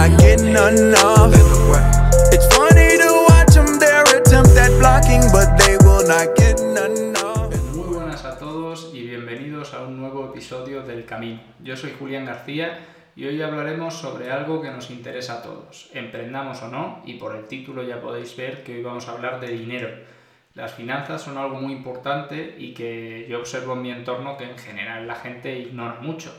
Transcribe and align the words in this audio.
not 0.00 0.18
getting 0.18 0.56
enough. 0.56 1.34
It's 2.32 2.46
funny 2.56 2.96
to 2.96 3.26
watch 3.28 3.52
them 3.52 3.78
their 3.78 4.02
attempt 4.16 4.56
at 4.56 4.72
blocking, 4.80 5.20
but 5.30 5.58
they 5.58 5.76
will 5.84 6.06
not 6.08 6.34
get 6.36 6.58
enough. 6.60 7.52
Muy 7.74 7.88
buenas 7.94 8.24
a 8.24 8.38
todos 8.38 8.92
y 8.94 9.02
bienvenidos 9.02 9.74
a 9.74 9.82
un 9.82 9.98
nuevo 9.98 10.30
episodio 10.30 10.82
del 10.82 11.04
Camino. 11.04 11.40
Yo 11.62 11.76
soy 11.76 11.92
Julián 11.98 12.24
García 12.24 12.78
y 13.14 13.26
hoy 13.26 13.42
hablaremos 13.42 13.94
sobre 13.94 14.30
algo 14.30 14.62
que 14.62 14.70
nos 14.70 14.90
interesa 14.90 15.38
a 15.38 15.42
todos, 15.42 15.90
emprendamos 15.92 16.62
o 16.62 16.68
no, 16.68 17.02
y 17.04 17.14
por 17.14 17.36
el 17.36 17.44
título 17.46 17.82
ya 17.82 18.00
podéis 18.00 18.34
ver 18.36 18.64
que 18.64 18.76
hoy 18.76 18.82
vamos 18.82 19.06
a 19.06 19.12
hablar 19.12 19.38
de 19.38 19.48
dinero. 19.48 19.90
Las 20.54 20.72
finanzas 20.72 21.20
son 21.20 21.36
algo 21.36 21.60
muy 21.60 21.74
importante 21.74 22.56
y 22.58 22.72
que 22.72 23.26
yo 23.28 23.38
observo 23.38 23.74
en 23.74 23.82
mi 23.82 23.90
entorno 23.90 24.38
que 24.38 24.44
en 24.44 24.56
general 24.56 25.06
la 25.06 25.16
gente 25.16 25.58
ignora 25.58 25.98
mucho. 26.00 26.32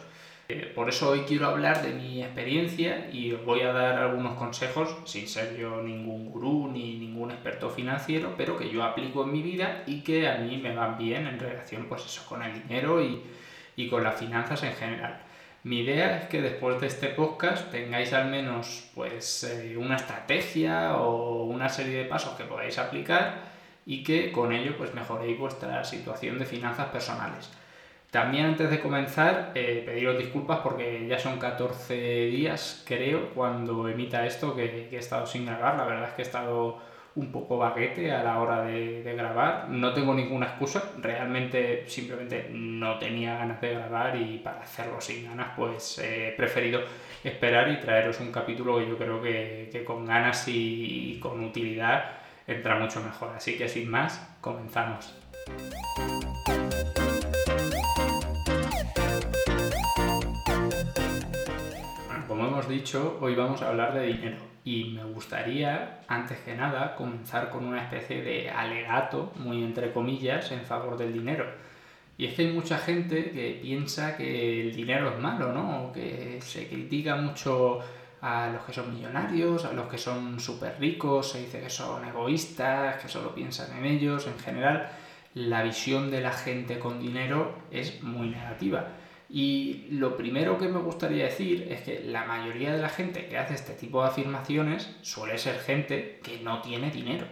Eh, 0.54 0.70
por 0.75 0.89
eso 0.89 1.11
hoy 1.11 1.21
quiero 1.21 1.47
hablar 1.47 1.81
de 1.81 1.93
mi 1.93 2.21
experiencia 2.21 3.09
y 3.09 3.31
os 3.31 3.45
voy 3.45 3.61
a 3.61 3.71
dar 3.71 4.00
algunos 4.00 4.33
consejos, 4.33 4.97
sin 5.05 5.25
ser 5.25 5.55
yo 5.55 5.82
ningún 5.82 6.29
gurú 6.29 6.68
ni 6.69 6.97
ningún 6.97 7.32
experto 7.32 7.69
financiero, 7.69 8.33
pero 8.36 8.57
que 8.57 8.69
yo 8.69 8.83
aplico 8.83 9.24
en 9.24 9.32
mi 9.32 9.41
vida 9.41 9.83
y 9.87 10.01
que 10.01 10.27
a 10.27 10.39
mí 10.39 10.57
me 10.57 10.75
van 10.75 10.97
bien 10.97 11.25
en 11.25 11.39
relación 11.39 11.86
pues 11.87 12.05
eso, 12.05 12.25
con 12.27 12.43
el 12.43 12.61
dinero 12.64 13.01
y, 13.01 13.21
y 13.77 13.87
con 13.87 14.04
las 14.04 14.19
finanzas 14.19 14.61
en 14.64 14.74
general. 14.74 15.21
Mi 15.64 15.79
idea 15.79 16.18
es 16.18 16.27
que 16.27 16.41
después 16.41 16.82
de 16.82 16.88
este 16.88 17.07
podcast 17.07 17.71
tengáis 17.71 18.11
al 18.11 18.29
menos 18.29 18.89
pues 18.93 19.46
eh, 19.46 19.77
una 19.77 19.96
estrategia 19.96 20.97
o 20.97 21.46
una 21.46 21.69
serie 21.69 21.99
de 21.99 22.05
pasos 22.10 22.36
que 22.36 22.43
podáis 22.43 22.77
aplicar 22.77 23.36
y 23.86 24.04
que 24.04 24.33
con 24.33 24.52
ello 24.52 24.75
pues 24.77 24.93
mejoréis 24.93 25.39
vuestra 25.39 25.82
situación 25.86 26.39
de 26.39 26.46
finanzas 26.46 26.89
personales. 26.89 27.49
También 28.11 28.46
antes 28.46 28.70
de 28.70 28.82
comenzar, 28.82 29.54
eh, 29.56 29.83
pediros 29.86 30.18
disculpas 30.18 30.60
porque 30.60 31.07
ya 31.07 31.18
son 31.18 31.39
14 31.39 31.93
días, 32.25 32.83
creo, 32.86 33.30
cuando 33.30 33.88
emita 33.88 34.25
esto 34.25 34.53
que, 34.53 34.89
he 34.92 34.97
estado 34.97 35.25
sin 35.25 35.45
grabar. 35.45 35.77
La 35.77 35.85
verdad 35.85 36.09
es 36.09 36.16
que 36.16 36.22
he 36.23 36.25
estado 36.25 36.77
un 37.16 37.31
poco 37.31 37.58
baguete 37.58 38.11
a 38.11 38.22
la 38.22 38.39
hora 38.41 38.63
de, 38.63 39.02
grabar. 39.16 39.69
No 39.69 39.94
tengo 39.94 40.13
ninguna 40.13 40.47
excusa, 40.47 40.91
realmente 40.97 41.85
simplemente 41.88 42.50
no 42.52 43.00
tenía 43.00 43.38
ganas 43.38 43.61
de 43.61 43.75
grabar 43.75 44.17
y 44.17 44.39
para 44.39 44.59
hacerlo 44.59 45.00
sin 45.00 45.25
ganas 45.25 45.53
pues 45.55 46.00
he 46.00 46.33
preferido 46.35 46.81
esperar 47.23 47.69
y 47.69 47.80
traeros 47.80 48.19
un 48.19 48.31
capítulo 48.33 48.80
que 48.80 48.89
yo 48.89 48.97
creo 48.97 49.22
que, 49.22 49.83
con 49.88 50.05
ganas 50.05 50.50
y 50.50 51.17
con 51.22 51.41
utilidad 51.45 52.17
entra 52.45 52.75
mucho 52.78 53.02
mejor. 53.02 53.31
Así 53.38 53.57
que 53.57 53.69
sin 53.69 53.89
más, 53.89 54.35
comenzamos. 54.41 55.16
Como 62.42 62.53
hemos 62.53 62.67
dicho, 62.67 63.20
hoy 63.22 63.36
vamos 63.36 63.61
a 63.61 63.70
hablar 63.70 63.94
de 63.94 64.08
dinero 64.08 64.38
y 64.64 64.95
me 64.95 65.03
gustaría, 65.03 66.00
antes 66.08 66.39
que 66.39 66.56
nada, 66.56 66.95
comenzar 66.95 67.52
con 67.52 67.64
una 67.64 67.84
especie 67.84 68.23
de 68.23 68.50
alegato, 68.50 69.31
muy 69.36 69.64
entre 69.64 69.94
comillas, 69.94 70.52
en 70.52 70.62
favor 70.62 70.97
del 70.97 71.14
dinero. 71.14 71.45
Y 72.17 72.25
es 72.25 72.34
que 72.34 72.47
hay 72.47 72.52
mucha 72.52 72.80
gente 72.80 73.30
que 73.30 73.59
piensa 73.62 74.17
que 74.17 74.62
el 74.62 74.75
dinero 74.75 75.12
es 75.12 75.19
malo, 75.19 75.53
¿no? 75.53 75.92
que 75.94 76.39
se 76.42 76.67
critica 76.67 77.16
mucho 77.16 77.78
a 78.22 78.50
los 78.52 78.64
que 78.64 78.73
son 78.73 78.92
millonarios, 78.92 79.64
a 79.66 79.73
los 79.73 79.88
que 79.88 80.00
son 80.00 80.39
súper 80.39 80.80
ricos, 80.80 81.34
se 81.34 81.42
dice 81.42 81.62
que 81.62 81.69
son 81.69 82.03
egoístas, 82.06 83.00
que 83.00 83.08
solo 83.08 83.36
piensan 83.36 83.78
en 83.78 83.86
ellos, 83.86 84.25
en 84.25 84.39
general 84.39 84.89
la 85.36 85.62
visión 85.62 86.09
de 86.09 86.22
la 86.22 86.34
gente 86.34 86.80
con 86.80 87.00
dinero 87.00 87.53
es 87.69 88.02
muy 88.02 88.30
negativa. 88.30 88.88
Y 89.33 89.87
lo 89.91 90.17
primero 90.17 90.57
que 90.57 90.67
me 90.67 90.79
gustaría 90.79 91.23
decir 91.23 91.67
es 91.71 91.83
que 91.83 92.03
la 92.03 92.25
mayoría 92.25 92.73
de 92.73 92.81
la 92.81 92.89
gente 92.89 93.27
que 93.27 93.38
hace 93.38 93.53
este 93.53 93.73
tipo 93.75 94.01
de 94.01 94.09
afirmaciones 94.09 94.93
suele 95.03 95.38
ser 95.38 95.57
gente 95.59 96.19
que 96.21 96.41
no 96.41 96.61
tiene 96.61 96.91
dinero, 96.91 97.25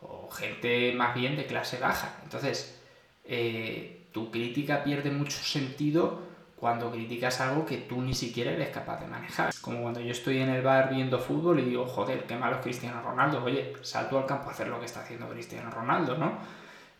o 0.00 0.28
gente 0.32 0.92
más 0.96 1.14
bien 1.14 1.36
de 1.36 1.46
clase 1.46 1.78
baja. 1.78 2.18
Entonces, 2.24 2.82
eh, 3.24 4.08
tu 4.10 4.32
crítica 4.32 4.82
pierde 4.82 5.12
mucho 5.12 5.38
sentido 5.38 6.22
cuando 6.56 6.90
criticas 6.90 7.40
algo 7.40 7.64
que 7.64 7.76
tú 7.76 8.00
ni 8.02 8.14
siquiera 8.14 8.50
eres 8.50 8.70
capaz 8.70 8.98
de 9.00 9.06
manejar. 9.06 9.54
Como 9.60 9.82
cuando 9.82 10.00
yo 10.00 10.10
estoy 10.10 10.38
en 10.38 10.48
el 10.48 10.62
bar 10.62 10.92
viendo 10.92 11.20
fútbol 11.20 11.60
y 11.60 11.66
digo, 11.66 11.86
joder, 11.86 12.24
qué 12.24 12.34
malo 12.34 12.56
es 12.56 12.62
Cristiano 12.62 13.00
Ronaldo. 13.00 13.44
Oye, 13.44 13.74
salto 13.82 14.18
al 14.18 14.26
campo 14.26 14.48
a 14.48 14.52
hacer 14.52 14.66
lo 14.66 14.80
que 14.80 14.86
está 14.86 15.02
haciendo 15.02 15.28
Cristiano 15.28 15.70
Ronaldo, 15.70 16.18
¿no? 16.18 16.38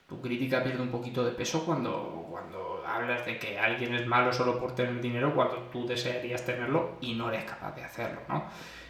Tu 0.07 0.21
crítica 0.21 0.63
pierde 0.63 0.81
un 0.81 0.91
poquito 0.91 1.25
de 1.25 1.33
peso 1.33 1.67
cuando, 1.67 2.25
cuando 2.31 2.68
hablas 2.89 3.27
de 3.27 3.39
que 3.39 3.59
alguien 3.59 3.95
es 3.95 4.07
malo 4.07 4.33
solo 4.33 4.59
por 4.59 4.75
tener 4.75 5.01
dinero 5.01 5.35
cuando 5.35 5.57
tú 5.73 5.87
desearías 5.87 6.45
tenerlo 6.45 6.97
y 7.01 7.15
no 7.15 7.29
eres 7.29 7.45
capaz 7.45 7.75
de 7.75 7.85
hacerlo, 7.85 8.21
¿no? 8.29 8.45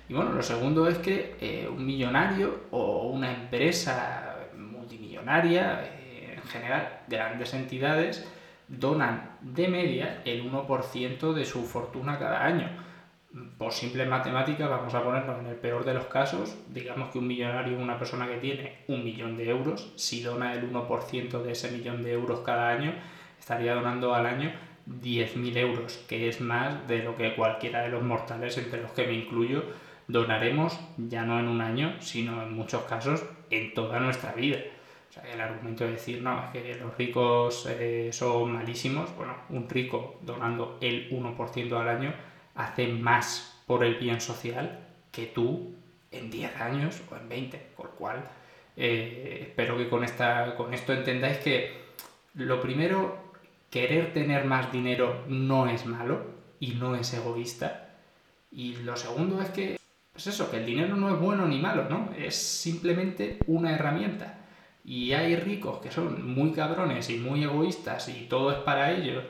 Y 0.09 0.15
bueno, 0.15 0.33
lo 0.33 0.43
segundo 0.43 0.89
es 0.89 0.99
que 0.99 1.37
eh, 1.41 1.69
un 1.69 1.85
millonario 1.85 2.63
o 2.71 3.09
una 3.09 3.31
empresa 3.31 4.49
multimillonaria, 4.57 5.83
eh, 5.85 6.35
en 6.37 6.43
general 6.45 7.01
grandes 7.09 7.53
entidades, 7.53 8.27
donan 8.69 9.37
de 9.41 9.69
media 9.69 10.23
el 10.25 10.51
1% 10.51 11.33
de 11.33 11.45
su 11.45 11.65
fortuna 11.65 12.19
cada 12.19 12.45
año. 12.45 12.69
Por 13.59 13.73
simple 13.73 14.07
matemática, 14.07 14.69
vamos 14.69 14.95
a 14.95 15.03
ponernos 15.03 15.39
en 15.41 15.47
el 15.47 15.57
peor 15.57 15.85
de 15.85 15.93
los 15.93 16.07
casos, 16.07 16.57
digamos 16.69 17.11
que 17.11 17.19
un 17.19 17.27
millonario 17.27 17.77
es 17.77 17.83
una 17.83 17.99
persona 17.99 18.27
que 18.27 18.39
tiene 18.39 18.79
un 18.89 19.05
millón 19.05 19.37
de 19.37 19.51
euros, 19.51 19.93
si 19.97 20.23
dona 20.23 20.55
el 20.55 20.71
1% 20.73 21.43
de 21.43 21.53
ese 21.53 21.71
millón 21.71 22.03
de 22.03 22.13
euros 22.13 22.41
cada 22.41 22.71
año, 22.71 22.95
estaría 23.39 23.75
donando 23.75 24.15
al 24.15 24.27
año 24.27 24.53
10.000 24.89 25.57
euros, 25.57 25.99
que 26.09 26.29
es 26.29 26.41
más 26.41 26.87
de 26.89 27.03
lo 27.03 27.17
que 27.17 27.35
cualquiera 27.35 27.83
de 27.83 27.91
los 27.91 28.03
mortales, 28.03 28.57
entre 28.59 28.83
los 28.83 28.93
que 28.93 29.07
me 29.07 29.13
incluyo, 29.13 29.65
donaremos 30.07 30.79
ya 30.97 31.25
no 31.25 31.39
en 31.39 31.49
un 31.49 31.61
año, 31.61 31.97
sino 32.01 32.43
en 32.43 32.55
muchos 32.55 32.83
casos 32.85 33.25
en 33.51 33.75
toda 33.75 34.01
nuestra 34.01 34.33
vida. 34.33 34.59
El 35.33 35.41
argumento 35.41 35.85
de 35.85 35.93
decir, 35.93 36.23
no, 36.23 36.45
es 36.45 36.51
que 36.51 36.75
los 36.77 36.97
ricos 36.97 37.67
eh, 37.69 38.11
son 38.13 38.53
malísimos, 38.53 39.15
bueno, 39.17 39.35
un 39.49 39.69
rico 39.69 40.19
donando 40.23 40.79
el 40.81 41.11
1% 41.11 41.73
al 41.81 41.89
año 41.89 42.15
hace 42.55 42.89
más 42.89 43.63
por 43.67 43.85
el 43.85 43.97
bien 43.97 44.21
social 44.21 44.87
que 45.11 45.27
tú 45.27 45.75
en 46.11 46.31
10 46.31 46.57
años 46.61 47.03
o 47.11 47.17
en 47.17 47.29
20, 47.29 47.59
por 47.77 47.91
cual 47.91 48.25
eh, 48.77 49.47
espero 49.49 49.77
que 49.77 49.89
con, 49.89 50.05
esta, 50.05 50.55
con 50.57 50.73
esto 50.73 50.93
entendáis 50.93 51.39
que 51.39 51.89
lo 52.35 52.61
primero, 52.61 53.28
querer 53.71 54.13
tener 54.13 54.45
más 54.45 54.73
dinero 54.73 55.25
no 55.29 55.69
es 55.69 55.87
malo 55.87 56.27
y 56.61 56.75
no 56.75 56.95
es 56.95 57.13
egoísta. 57.15 57.91
Y 58.51 58.77
lo 58.77 58.97
segundo 58.97 59.41
es 59.43 59.51
que, 59.51 59.79
pues 60.13 60.27
eso, 60.27 60.51
que 60.51 60.59
el 60.59 60.67
dinero 60.67 60.97
no 60.97 61.15
es 61.15 61.21
bueno 61.21 61.47
ni 61.47 61.59
malo, 61.59 61.89
¿no? 61.89 62.11
Es 62.17 62.35
simplemente 62.35 63.39
una 63.47 63.75
herramienta 63.75 64.39
y 64.89 65.13
hay 65.13 65.37
ricos 65.37 65.81
que 65.81 65.91
son 65.91 66.35
muy 66.35 66.53
cabrones 66.53 67.11
y 67.11 67.19
muy 67.19 67.45
egoístas 67.45 68.09
y 68.09 68.27
todo 68.27 68.51
es 68.53 68.59
para 68.61 68.91
ellos. 68.91 69.23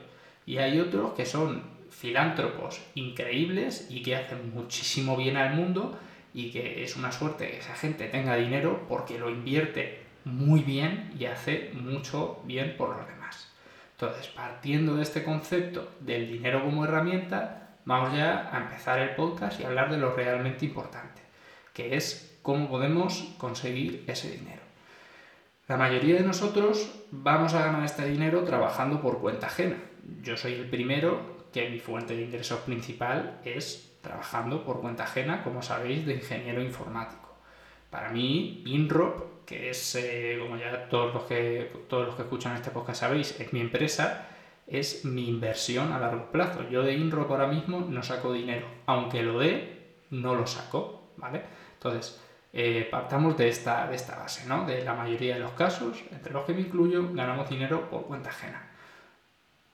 Y 0.46 0.58
hay 0.58 0.78
otros 0.78 1.14
que 1.14 1.26
son 1.26 1.64
filántropos 1.90 2.80
increíbles 2.94 3.88
y 3.90 4.02
que 4.02 4.14
hacen 4.14 4.54
muchísimo 4.54 5.16
bien 5.16 5.36
al 5.36 5.54
mundo 5.54 5.98
y 6.32 6.52
que 6.52 6.84
es 6.84 6.94
una 6.94 7.10
suerte 7.10 7.50
que 7.50 7.58
esa 7.58 7.74
gente 7.74 8.06
tenga 8.06 8.36
dinero 8.36 8.86
porque 8.88 9.18
lo 9.18 9.30
invierte 9.30 10.02
muy 10.24 10.60
bien 10.60 11.10
y 11.18 11.24
hace 11.24 11.72
mucho 11.74 12.40
bien 12.44 12.76
por 12.78 12.90
los 12.90 13.06
demás. 13.08 13.17
Entonces, 14.00 14.28
partiendo 14.28 14.94
de 14.94 15.02
este 15.02 15.24
concepto 15.24 15.90
del 15.98 16.28
dinero 16.28 16.62
como 16.62 16.84
herramienta, 16.84 17.78
vamos 17.84 18.16
ya 18.16 18.48
a 18.54 18.58
empezar 18.58 19.00
el 19.00 19.16
podcast 19.16 19.58
y 19.58 19.64
hablar 19.64 19.90
de 19.90 19.98
lo 19.98 20.12
realmente 20.12 20.66
importante, 20.66 21.20
que 21.72 21.96
es 21.96 22.38
cómo 22.42 22.68
podemos 22.68 23.34
conseguir 23.38 24.04
ese 24.06 24.30
dinero. 24.30 24.62
La 25.66 25.76
mayoría 25.76 26.14
de 26.14 26.22
nosotros 26.22 26.94
vamos 27.10 27.54
a 27.54 27.64
ganar 27.64 27.84
este 27.84 28.08
dinero 28.08 28.44
trabajando 28.44 29.02
por 29.02 29.18
cuenta 29.18 29.48
ajena. 29.48 29.78
Yo 30.22 30.36
soy 30.36 30.52
el 30.52 30.70
primero 30.70 31.48
que 31.52 31.68
mi 31.68 31.80
fuente 31.80 32.14
de 32.14 32.22
ingresos 32.22 32.60
principal 32.60 33.40
es 33.44 33.98
trabajando 34.00 34.64
por 34.64 34.80
cuenta 34.80 35.02
ajena, 35.02 35.42
como 35.42 35.60
sabéis, 35.60 36.06
de 36.06 36.14
ingeniero 36.14 36.62
informático. 36.62 37.36
Para 37.90 38.10
mí, 38.10 38.62
INROP, 38.64 39.37
que 39.48 39.70
es, 39.70 39.94
eh, 39.94 40.36
como 40.38 40.58
ya 40.58 40.90
todos 40.90 41.14
los, 41.14 41.22
que, 41.22 41.72
todos 41.88 42.06
los 42.06 42.14
que 42.14 42.22
escuchan 42.22 42.54
este 42.54 42.70
podcast 42.70 43.00
sabéis, 43.00 43.40
es 43.40 43.50
mi 43.54 43.62
empresa, 43.62 44.26
es 44.66 45.06
mi 45.06 45.26
inversión 45.26 45.90
a 45.94 45.98
largo 45.98 46.30
plazo. 46.30 46.68
Yo 46.68 46.82
de 46.82 46.92
INROP 46.92 47.30
ahora 47.30 47.46
mismo 47.46 47.80
no 47.80 48.02
saco 48.02 48.34
dinero. 48.34 48.66
Aunque 48.84 49.22
lo 49.22 49.38
dé, 49.38 49.94
no 50.10 50.34
lo 50.34 50.46
saco, 50.46 51.12
¿vale? 51.16 51.40
Entonces, 51.72 52.22
eh, 52.52 52.86
partamos 52.90 53.38
de 53.38 53.48
esta, 53.48 53.86
de 53.86 53.96
esta 53.96 54.16
base, 54.16 54.46
¿no? 54.46 54.66
De 54.66 54.84
la 54.84 54.92
mayoría 54.92 55.36
de 55.36 55.40
los 55.40 55.52
casos, 55.52 56.04
entre 56.12 56.34
los 56.34 56.44
que 56.44 56.52
me 56.52 56.60
incluyo, 56.60 57.08
ganamos 57.14 57.48
dinero 57.48 57.88
por 57.88 58.04
cuenta 58.04 58.28
ajena. 58.28 58.68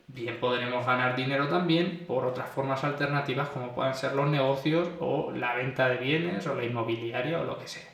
Bien 0.07 0.39
podremos 0.39 0.87
ganar 0.87 1.17
dinero 1.17 1.49
también 1.49 2.05
por 2.07 2.25
otras 2.27 2.49
formas 2.49 2.85
alternativas 2.85 3.49
como 3.49 3.75
pueden 3.75 3.95
ser 3.95 4.15
los 4.15 4.29
negocios 4.29 4.89
o 5.01 5.33
la 5.33 5.57
venta 5.57 5.89
de 5.89 5.97
bienes 5.97 6.47
o 6.47 6.55
la 6.55 6.63
inmobiliaria 6.63 7.41
o 7.41 7.45
lo 7.45 7.59
que 7.59 7.67
sea. 7.67 7.94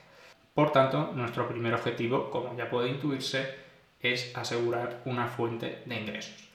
Por 0.60 0.72
tanto, 0.72 1.12
nuestro 1.14 1.48
primer 1.48 1.72
objetivo, 1.72 2.30
como 2.30 2.54
ya 2.54 2.68
puede 2.68 2.90
intuirse, 2.90 3.54
es 3.98 4.36
asegurar 4.36 5.00
una 5.06 5.26
fuente 5.26 5.82
de 5.86 5.98
ingresos. 5.98 6.50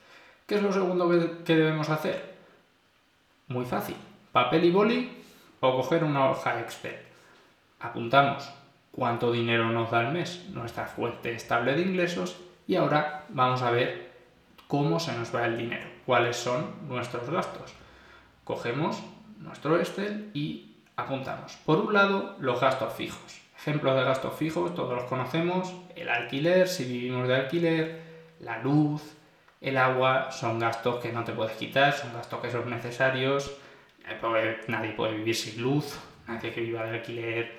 ¿Qué 0.46 0.54
es 0.54 0.62
lo 0.62 0.72
segundo 0.72 1.08
que 1.44 1.56
debemos 1.56 1.88
hacer? 1.88 2.36
Muy 3.48 3.64
fácil. 3.64 3.96
Papel 4.30 4.64
y 4.66 4.70
boli 4.70 5.24
o 5.58 5.74
coger 5.74 6.04
una 6.04 6.30
hoja 6.30 6.60
Excel. 6.60 6.94
Apuntamos 7.80 8.48
cuánto 8.92 9.32
dinero 9.32 9.70
nos 9.70 9.90
da 9.90 10.06
el 10.06 10.12
mes, 10.12 10.50
nuestra 10.50 10.86
fuente 10.86 11.32
estable 11.32 11.74
de 11.74 11.82
ingresos 11.82 12.36
y 12.68 12.76
ahora 12.76 13.24
vamos 13.30 13.62
a 13.62 13.72
ver 13.72 14.12
cómo 14.68 15.00
se 15.00 15.18
nos 15.18 15.34
va 15.34 15.46
el 15.46 15.58
dinero, 15.58 15.88
cuáles 16.06 16.36
son 16.36 16.76
nuestros 16.86 17.28
gastos. 17.28 17.74
Cogemos 18.44 19.02
nuestro 19.40 19.76
Excel 19.80 20.30
y 20.32 20.76
apuntamos. 20.94 21.56
Por 21.66 21.78
un 21.78 21.92
lado, 21.92 22.36
los 22.38 22.60
gastos 22.60 22.92
fijos. 22.92 23.45
Ejemplos 23.58 23.96
de 23.96 24.04
gastos 24.04 24.34
fijos, 24.34 24.74
todos 24.74 24.94
los 24.94 25.04
conocemos. 25.04 25.74
El 25.94 26.08
alquiler, 26.08 26.68
si 26.68 26.84
vivimos 26.84 27.26
de 27.26 27.34
alquiler, 27.34 28.00
la 28.40 28.58
luz, 28.58 29.02
el 29.60 29.78
agua, 29.78 30.30
son 30.30 30.58
gastos 30.58 31.02
que 31.02 31.12
no 31.12 31.24
te 31.24 31.32
puedes 31.32 31.56
quitar, 31.56 31.92
son 31.92 32.12
gastos 32.12 32.40
que 32.40 32.50
son 32.50 32.68
necesarios. 32.70 33.56
Nadie 34.68 34.92
puede 34.92 35.14
vivir 35.14 35.34
sin 35.34 35.62
luz, 35.62 35.98
nadie 36.28 36.52
que 36.52 36.60
viva 36.60 36.84
de 36.84 36.98
alquiler, 36.98 37.52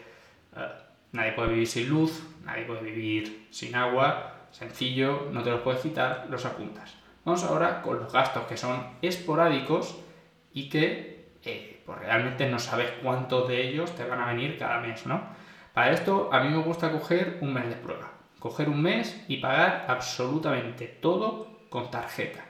eh, 0.56 0.68
nadie 1.12 1.34
puede 1.34 1.50
vivir 1.50 1.68
sin 1.68 1.90
luz, 1.90 2.24
nadie 2.46 2.64
puede 2.64 2.84
vivir 2.84 3.48
sin 3.50 3.76
agua. 3.76 4.34
Sencillo, 4.52 5.28
no 5.32 5.44
te 5.44 5.50
los 5.50 5.62
puedes 5.62 5.82
quitar, 5.82 6.28
los 6.30 6.46
apuntas. 6.46 6.96
Vamos 7.26 7.44
ahora 7.44 7.82
con 7.82 8.00
los 8.00 8.14
gastos 8.14 8.46
que 8.46 8.56
son 8.56 8.82
esporádicos 9.02 9.98
y 10.54 10.70
que 10.70 11.32
eh, 11.44 11.82
pues 11.86 12.00
realmente 12.00 12.50
no 12.50 12.60
sabes 12.60 12.92
cuántos 13.04 13.50
de 13.50 13.68
ellos 13.68 13.94
te 13.96 14.06
van 14.06 14.22
a 14.22 14.28
venir 14.28 14.58
cada 14.58 14.80
mes, 14.80 15.06
¿no? 15.06 15.22
Para 15.78 15.92
esto 15.92 16.30
a 16.34 16.40
mí 16.40 16.50
me 16.50 16.64
gusta 16.64 16.92
coger 16.92 17.38
un 17.40 17.54
mes 17.54 17.70
de 17.70 17.76
prueba. 17.76 18.12
Coger 18.40 18.68
un 18.68 18.82
mes 18.82 19.16
y 19.28 19.38
pagar 19.38 19.86
absolutamente 19.88 20.88
todo 20.88 21.60
con 21.70 21.92
tarjeta. 21.92 22.44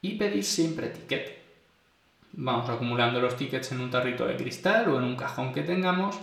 Y 0.00 0.14
pedir 0.14 0.42
siempre 0.42 0.88
ticket. 0.88 1.36
Vamos 2.32 2.70
acumulando 2.70 3.20
los 3.20 3.36
tickets 3.36 3.72
en 3.72 3.82
un 3.82 3.90
tarrito 3.90 4.26
de 4.26 4.36
cristal 4.36 4.88
o 4.88 4.96
en 4.96 5.04
un 5.04 5.16
cajón 5.16 5.52
que 5.52 5.64
tengamos 5.64 6.18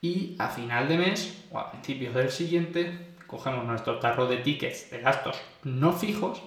y 0.00 0.34
a 0.38 0.48
final 0.48 0.88
de 0.88 0.96
mes 0.96 1.44
o 1.50 1.58
a 1.58 1.70
principios 1.70 2.14
del 2.14 2.30
siguiente 2.30 3.08
cogemos 3.26 3.66
nuestro 3.66 3.98
tarro 3.98 4.26
de 4.26 4.38
tickets 4.38 4.90
de 4.90 5.02
gastos 5.02 5.36
no 5.62 5.92
fijos 5.92 6.42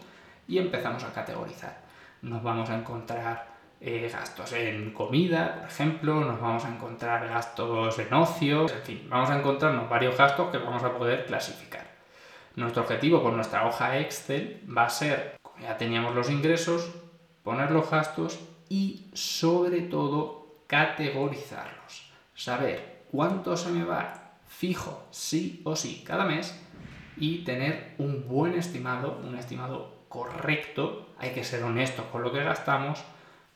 y 0.47 0.57
empezamos 0.57 1.03
a 1.03 1.13
categorizar. 1.13 1.83
Nos 2.23 2.41
vamos 2.41 2.71
a 2.71 2.79
encontrar 2.79 3.48
eh, 3.81 4.09
gastos 4.11 4.51
en 4.53 4.91
comida, 4.91 5.55
por 5.61 5.69
ejemplo, 5.69 6.19
nos 6.21 6.41
vamos 6.41 6.65
a 6.65 6.69
encontrar 6.69 7.27
gastos 7.27 7.97
en 7.99 8.13
ocio, 8.13 8.69
en 8.69 8.83
fin, 8.83 9.07
vamos 9.09 9.29
a 9.29 9.39
encontrarnos 9.39 9.89
varios 9.89 10.17
gastos 10.17 10.51
que 10.51 10.57
vamos 10.57 10.83
a 10.83 10.97
poder 10.97 11.25
clasificar. 11.25 11.87
Nuestro 12.55 12.83
objetivo 12.83 13.23
con 13.23 13.35
nuestra 13.35 13.65
hoja 13.65 13.97
Excel 13.99 14.63
va 14.75 14.85
a 14.85 14.89
ser, 14.89 15.37
como 15.41 15.59
ya 15.59 15.77
teníamos 15.77 16.13
los 16.13 16.29
ingresos, 16.29 16.89
poner 17.43 17.71
los 17.71 17.89
gastos 17.89 18.39
y 18.67 19.09
sobre 19.13 19.81
todo 19.81 20.63
categorizarlos. 20.67 22.11
Saber 22.35 23.03
cuánto 23.11 23.55
se 23.55 23.69
me 23.69 23.83
va 23.83 24.33
fijo 24.47 25.07
sí 25.11 25.61
o 25.63 25.75
sí 25.75 26.03
cada 26.05 26.25
mes 26.25 26.59
y 27.15 27.45
tener 27.45 27.95
un 27.97 28.27
buen 28.27 28.55
estimado, 28.55 29.21
un 29.23 29.37
estimado 29.37 30.05
correcto, 30.09 31.07
hay 31.17 31.31
que 31.31 31.43
ser 31.43 31.63
honestos 31.63 32.05
con 32.11 32.23
lo 32.23 32.31
que 32.31 32.43
gastamos, 32.43 33.03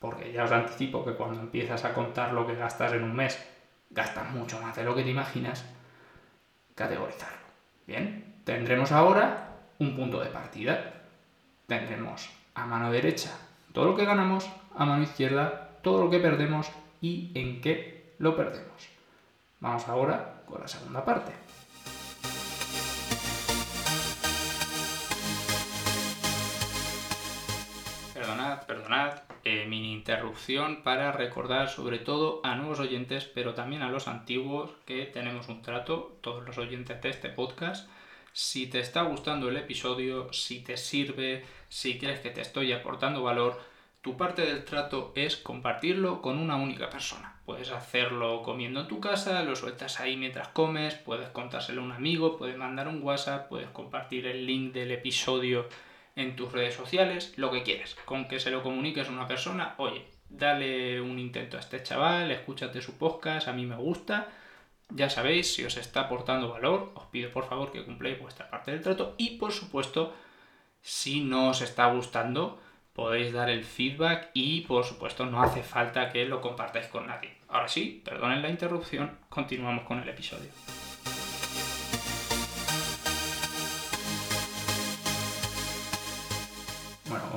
porque 0.04 0.34
ya 0.34 0.44
os 0.44 0.52
anticipo 0.52 1.06
que 1.06 1.16
cuando 1.16 1.40
empiezas 1.40 1.86
a 1.86 1.94
contar 1.94 2.34
lo 2.34 2.46
que 2.46 2.60
gastas 2.60 2.92
en 2.92 3.06
un 3.06 3.16
mes, 3.16 3.40
gastas 3.90 4.30
mucho 4.32 4.60
más 4.60 4.76
de 4.76 4.84
lo 4.84 4.94
que 4.94 5.04
te 5.04 5.12
imaginas, 5.12 5.64
categorizarlo. 6.76 7.48
Bien, 7.88 8.42
tendremos 8.44 8.92
ahora 8.92 9.48
un 9.80 9.96
punto 9.96 10.20
de 10.20 10.28
partida. 10.28 10.92
Tendremos 11.68 12.30
a 12.54 12.66
mano 12.66 12.92
derecha 12.92 13.32
todo 13.72 13.86
lo 13.86 13.96
que 13.96 14.04
ganamos, 14.04 14.50
a 14.76 14.84
mano 14.84 15.04
izquierda 15.04 15.70
todo 15.82 16.04
lo 16.04 16.10
que 16.10 16.20
perdemos 16.20 16.70
y 17.00 17.32
en 17.34 17.62
qué 17.62 18.14
lo 18.20 18.36
perdemos. 18.36 18.90
Vamos 19.62 19.88
ahora 19.88 20.44
con 20.46 20.60
la 20.60 20.68
segunda 20.68 21.06
parte. 21.06 21.32
Para 30.84 31.12
recordar 31.12 31.70
sobre 31.70 32.00
todo 32.00 32.42
a 32.44 32.56
nuevos 32.56 32.80
oyentes, 32.80 33.26
pero 33.26 33.54
también 33.54 33.82
a 33.82 33.90
los 33.90 34.08
antiguos, 34.08 34.72
que 34.86 35.06
tenemos 35.06 35.48
un 35.48 35.62
trato, 35.62 36.18
todos 36.22 36.46
los 36.46 36.58
oyentes 36.58 37.02
de 37.02 37.10
este 37.10 37.30
podcast. 37.30 37.90
Si 38.34 38.68
te 38.68 38.80
está 38.80 39.04
gustando 39.04 39.50
el 39.50 39.58
episodio, 39.58 40.32
si 40.34 40.62
te 40.64 40.76
sirve, 40.76 41.46
si 41.70 42.00
crees 42.00 42.20
que 42.20 42.32
te 42.32 42.42
estoy 42.42 42.74
aportando 42.74 43.24
valor, 43.24 43.60
tu 44.02 44.18
parte 44.18 44.42
del 44.42 44.66
trato 44.66 45.14
es 45.16 45.38
compartirlo 45.38 46.22
con 46.22 46.38
una 46.38 46.56
única 46.56 46.90
persona. 46.90 47.40
Puedes 47.46 47.72
hacerlo 47.72 48.42
comiendo 48.42 48.82
en 48.82 48.88
tu 48.88 49.00
casa, 49.00 49.44
lo 49.44 49.56
sueltas 49.56 50.00
ahí 50.00 50.18
mientras 50.18 50.50
comes, 50.50 50.96
puedes 50.96 51.30
contárselo 51.30 51.82
a 51.82 51.86
un 51.86 51.92
amigo, 51.92 52.38
puedes 52.38 52.58
mandar 52.58 52.88
un 52.88 53.02
WhatsApp, 53.02 53.48
puedes 53.48 53.70
compartir 53.70 54.26
el 54.28 54.46
link 54.46 54.74
del 54.74 54.92
episodio 54.92 55.68
en 56.16 56.36
tus 56.36 56.52
redes 56.52 56.76
sociales, 56.76 57.34
lo 57.38 57.52
que 57.52 57.64
quieras. 57.64 57.96
Con 58.06 58.28
que 58.28 58.40
se 58.40 58.52
lo 58.52 58.64
comuniques 58.64 59.08
a 59.08 59.12
una 59.12 59.28
persona, 59.28 59.76
oye, 59.78 60.06
dale 60.30 61.00
un 61.02 61.20
intento 61.20 61.58
a 61.58 61.60
este 61.60 61.84
chaval, 61.84 62.32
escúchate 62.32 62.82
su 62.82 62.98
podcast, 62.98 63.48
a 63.48 63.54
mí 63.54 63.66
me 63.66 63.76
gusta. 63.76 64.30
Ya 64.90 65.10
sabéis, 65.10 65.54
si 65.54 65.64
os 65.64 65.78
está 65.78 66.02
aportando 66.02 66.50
valor, 66.50 66.92
os 66.96 67.06
pido 67.06 67.32
por 67.32 67.46
favor 67.48 67.72
que 67.72 67.84
cumpláis 67.84 68.20
vuestra 68.20 68.50
parte 68.50 68.72
del 68.72 68.82
trato 68.82 69.16
y 69.18 69.38
por 69.38 69.52
supuesto, 69.52 70.14
si 70.82 71.22
no 71.22 71.50
os 71.50 71.62
está 71.62 71.88
gustando, 71.92 72.60
podéis 72.94 73.34
dar 73.34 73.50
el 73.50 73.64
feedback 73.64 74.30
y 74.34 74.62
por 74.62 74.84
supuesto 74.86 75.26
no 75.26 75.42
hace 75.42 75.64
falta 75.64 76.12
que 76.12 76.26
lo 76.26 76.42
compartáis 76.42 76.88
con 76.88 77.08
nadie. 77.08 77.36
Ahora 77.48 77.68
sí, 77.68 78.02
perdonen 78.06 78.42
la 78.42 78.50
interrupción, 78.50 79.18
continuamos 79.30 79.86
con 79.86 80.00
el 80.00 80.10
episodio. 80.10 80.50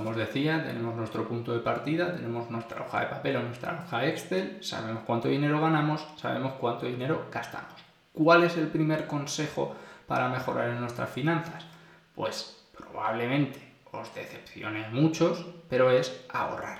Como 0.06 0.20
os 0.20 0.24
decía, 0.24 0.62
tenemos 0.64 0.94
nuestro 0.94 1.26
punto 1.26 1.52
de 1.52 1.58
partida, 1.58 2.14
tenemos 2.14 2.48
nuestra 2.48 2.80
hoja 2.80 3.00
de 3.00 3.06
papel 3.06 3.36
o 3.38 3.42
nuestra 3.42 3.82
hoja 3.84 4.06
Excel, 4.06 4.62
sabemos 4.62 5.02
cuánto 5.04 5.26
dinero 5.26 5.60
ganamos, 5.60 6.06
sabemos 6.16 6.52
cuánto 6.60 6.86
dinero 6.86 7.26
gastamos. 7.32 7.74
¿Cuál 8.12 8.44
es 8.44 8.56
el 8.56 8.68
primer 8.68 9.08
consejo 9.08 9.74
para 10.06 10.28
mejorar 10.28 10.70
en 10.70 10.78
nuestras 10.78 11.10
finanzas? 11.10 11.66
Pues 12.14 12.68
probablemente 12.78 13.58
os 13.90 14.14
decepcione 14.14 14.88
muchos, 14.90 15.44
pero 15.68 15.90
es 15.90 16.24
ahorrar. 16.28 16.78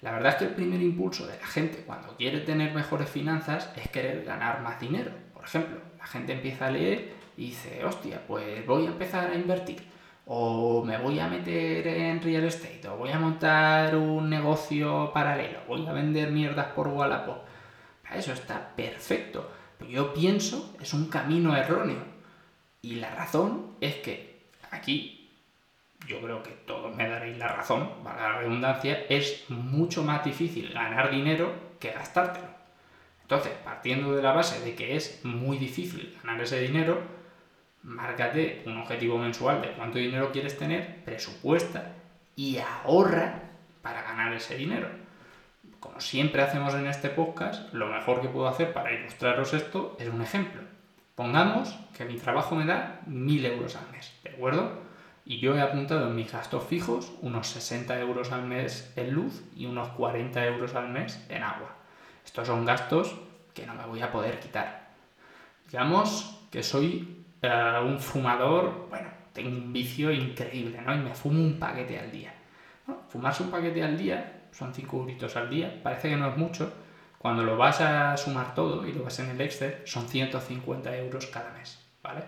La 0.00 0.12
verdad 0.12 0.32
es 0.32 0.36
que 0.36 0.44
el 0.46 0.54
primer 0.54 0.80
impulso 0.80 1.26
de 1.26 1.36
la 1.36 1.46
gente 1.46 1.84
cuando 1.84 2.16
quiere 2.16 2.40
tener 2.40 2.72
mejores 2.72 3.10
finanzas 3.10 3.70
es 3.76 3.90
querer 3.90 4.24
ganar 4.24 4.62
más 4.62 4.80
dinero. 4.80 5.10
Por 5.34 5.44
ejemplo, 5.44 5.80
la 5.98 6.06
gente 6.06 6.32
empieza 6.32 6.68
a 6.68 6.70
leer 6.70 7.12
y 7.36 7.48
dice, 7.48 7.84
hostia, 7.84 8.22
pues 8.26 8.64
voy 8.66 8.86
a 8.86 8.88
empezar 8.88 9.30
a 9.30 9.34
invertir 9.34 9.97
o 10.30 10.84
me 10.84 10.98
voy 10.98 11.18
a 11.18 11.26
meter 11.26 11.86
en 11.86 12.22
real 12.22 12.44
estate, 12.44 12.86
o 12.86 12.98
voy 12.98 13.10
a 13.10 13.18
montar 13.18 13.96
un 13.96 14.28
negocio 14.28 15.10
paralelo, 15.12 15.60
voy 15.66 15.86
a 15.86 15.92
vender 15.92 16.30
mierdas 16.30 16.66
por 16.72 16.88
Wallapop. 16.88 17.38
Eso 18.14 18.34
está 18.34 18.74
perfecto. 18.76 19.50
Yo 19.88 20.12
pienso, 20.12 20.76
es 20.80 20.92
un 20.92 21.08
camino 21.08 21.56
erróneo. 21.56 22.02
Y 22.82 22.96
la 22.96 23.14
razón 23.14 23.76
es 23.80 23.96
que 23.96 24.50
aquí, 24.70 25.30
yo 26.06 26.20
creo 26.20 26.42
que 26.42 26.50
todos 26.50 26.94
me 26.94 27.08
daréis 27.08 27.38
la 27.38 27.48
razón, 27.48 27.88
para 28.04 28.32
la 28.32 28.38
redundancia, 28.40 29.06
es 29.08 29.44
mucho 29.48 30.04
más 30.04 30.24
difícil 30.24 30.72
ganar 30.74 31.10
dinero 31.10 31.52
que 31.80 31.92
gastártelo. 31.92 32.48
Entonces, 33.22 33.52
partiendo 33.64 34.14
de 34.14 34.22
la 34.22 34.32
base 34.32 34.60
de 34.62 34.74
que 34.74 34.94
es 34.94 35.24
muy 35.24 35.56
difícil 35.56 36.18
ganar 36.22 36.42
ese 36.42 36.60
dinero, 36.60 37.17
márcate 37.82 38.62
un 38.66 38.78
objetivo 38.78 39.18
mensual 39.18 39.62
de 39.62 39.72
cuánto 39.72 39.98
dinero 39.98 40.32
quieres 40.32 40.58
tener, 40.58 41.04
presupuesta 41.04 41.92
y 42.36 42.58
ahorra 42.58 43.42
para 43.82 44.02
ganar 44.02 44.32
ese 44.32 44.56
dinero. 44.56 44.88
Como 45.80 46.00
siempre 46.00 46.42
hacemos 46.42 46.74
en 46.74 46.86
este 46.86 47.08
podcast, 47.08 47.72
lo 47.72 47.86
mejor 47.86 48.20
que 48.20 48.28
puedo 48.28 48.48
hacer 48.48 48.72
para 48.72 48.92
ilustraros 48.92 49.54
esto 49.54 49.96
es 49.98 50.08
un 50.08 50.22
ejemplo. 50.22 50.62
Pongamos 51.14 51.76
que 51.96 52.04
mi 52.04 52.16
trabajo 52.16 52.54
me 52.54 52.64
da 52.64 53.00
1000 53.06 53.46
euros 53.46 53.76
al 53.76 53.90
mes, 53.90 54.12
¿de 54.22 54.30
acuerdo? 54.30 54.82
Y 55.24 55.40
yo 55.40 55.56
he 55.56 55.60
apuntado 55.60 56.08
en 56.08 56.16
mis 56.16 56.32
gastos 56.32 56.64
fijos 56.64 57.12
unos 57.20 57.48
60 57.48 57.98
euros 58.00 58.32
al 58.32 58.44
mes 58.44 58.92
en 58.96 59.12
luz 59.12 59.42
y 59.54 59.66
unos 59.66 59.88
40 59.90 60.46
euros 60.46 60.74
al 60.74 60.88
mes 60.88 61.24
en 61.28 61.42
agua. 61.42 61.74
Estos 62.24 62.46
son 62.46 62.64
gastos 62.64 63.16
que 63.52 63.66
no 63.66 63.74
me 63.74 63.84
voy 63.84 64.00
a 64.00 64.12
poder 64.12 64.40
quitar. 64.40 64.90
Digamos 65.66 66.40
que 66.50 66.62
soy 66.62 67.17
un 67.42 67.98
fumador, 68.00 68.88
bueno, 68.90 69.08
tengo 69.32 69.48
un 69.48 69.72
vicio 69.72 70.12
increíble, 70.12 70.80
¿no? 70.84 70.94
Y 70.94 70.98
me 70.98 71.14
fumo 71.14 71.40
un 71.40 71.58
paquete 71.58 71.98
al 71.98 72.10
día. 72.10 72.32
fumarse 73.08 73.42
un 73.42 73.50
paquete 73.50 73.82
al 73.82 73.96
día, 73.96 74.48
son 74.50 74.72
5 74.74 74.96
euritos 74.96 75.36
al 75.36 75.50
día, 75.50 75.80
parece 75.82 76.08
que 76.10 76.16
no 76.16 76.28
es 76.28 76.36
mucho. 76.36 76.72
Cuando 77.18 77.42
lo 77.42 77.56
vas 77.56 77.80
a 77.80 78.16
sumar 78.16 78.54
todo 78.54 78.86
y 78.86 78.92
lo 78.92 79.04
vas 79.04 79.18
en 79.18 79.30
el 79.30 79.40
Excel, 79.40 79.82
son 79.84 80.08
150 80.08 80.96
euros 80.96 81.26
cada 81.26 81.52
mes, 81.52 81.78
¿vale? 82.02 82.22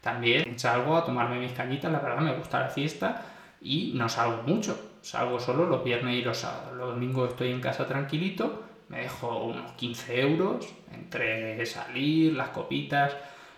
También 0.00 0.58
salgo 0.58 0.96
a 0.96 1.04
tomarme 1.04 1.38
mis 1.38 1.52
cañitas, 1.52 1.90
la 1.90 2.00
verdad 2.00 2.20
me 2.20 2.34
gusta 2.34 2.60
la 2.60 2.68
fiesta 2.68 3.22
y 3.60 3.92
no 3.94 4.08
salgo 4.08 4.42
mucho. 4.42 4.92
Salgo 5.00 5.38
solo 5.38 5.66
los 5.66 5.84
viernes 5.84 6.16
y 6.16 6.22
los 6.22 6.38
sábados. 6.38 6.74
Los 6.74 6.94
domingos 6.94 7.30
estoy 7.30 7.50
en 7.50 7.60
casa 7.60 7.86
tranquilito, 7.86 8.64
me 8.88 9.00
dejo 9.00 9.44
unos 9.44 9.72
15 9.72 10.20
euros 10.20 10.68
entre 10.92 11.64
salir, 11.66 12.34
las 12.34 12.48
copitas, 12.50 13.16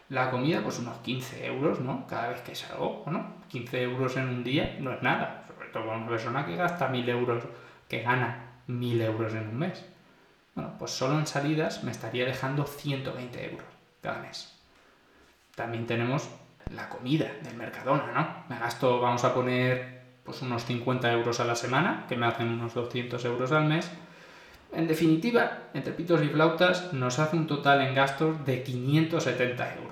la 0.09 0.31
comida, 0.31 0.63
pues 0.63 0.79
unos 0.79 0.99
15 0.99 1.47
euros, 1.47 1.81
¿no? 1.81 2.07
Cada 2.07 2.29
vez 2.29 2.41
que 2.43 2.55
salgo, 2.55 3.05
¿no? 3.07 3.35
15 3.49 3.83
euros 3.83 4.17
en 4.17 4.29
un 4.29 4.45
día 4.45 4.77
no 4.81 4.93
es 4.93 5.03
nada, 5.03 5.45
sobre 5.49 5.69
todo 5.69 5.87
para 5.87 5.99
una 5.99 6.09
persona 6.09 6.47
que 6.47 6.57
gasta 6.57 6.89
1000 6.89 7.09
euros, 7.09 7.45
que 7.89 8.03
gana 8.03 8.61
1000 8.67 9.01
euros 9.03 9.35
en 9.35 9.49
un 9.49 9.59
mes. 9.59 9.85
Bueno, 10.55 10.73
pues 10.79 10.93
solo 10.93 11.19
en 11.19 11.27
salidas 11.27 11.85
me 11.85 11.91
estaría 11.91 12.25
dejando 12.25 12.65
120 12.65 13.45
euros 13.51 13.67
cada 14.01 14.21
mes. 14.21 14.53
También 15.55 15.87
tenemos 15.87 16.29
la 16.71 16.89
comida 16.89 17.31
del 17.43 17.57
Mercadona, 17.57 18.13
¿no? 18.13 18.55
Me 18.55 18.61
gasto, 18.61 19.01
vamos 19.01 19.25
a 19.25 19.35
poner, 19.35 20.03
pues 20.25 20.43
unos 20.43 20.65
50 20.65 21.13
euros 21.13 21.41
a 21.41 21.45
la 21.45 21.55
semana, 21.55 22.07
que 22.09 22.17
me 22.17 22.27
hacen 22.27 22.49
unos 22.49 22.75
200 22.75 23.25
euros 23.25 23.53
al 23.53 23.67
mes. 23.67 23.91
En 24.73 24.87
definitiva, 24.87 25.59
entre 25.75 25.93
pitos 25.93 26.23
y 26.23 26.29
flautas, 26.29 26.93
nos 26.93 27.19
hace 27.19 27.37
un 27.37 27.47
total 27.47 27.83
en 27.83 27.95
gastos 27.95 28.45
de 28.45 28.63
570 28.63 29.75
euros. 29.75 29.86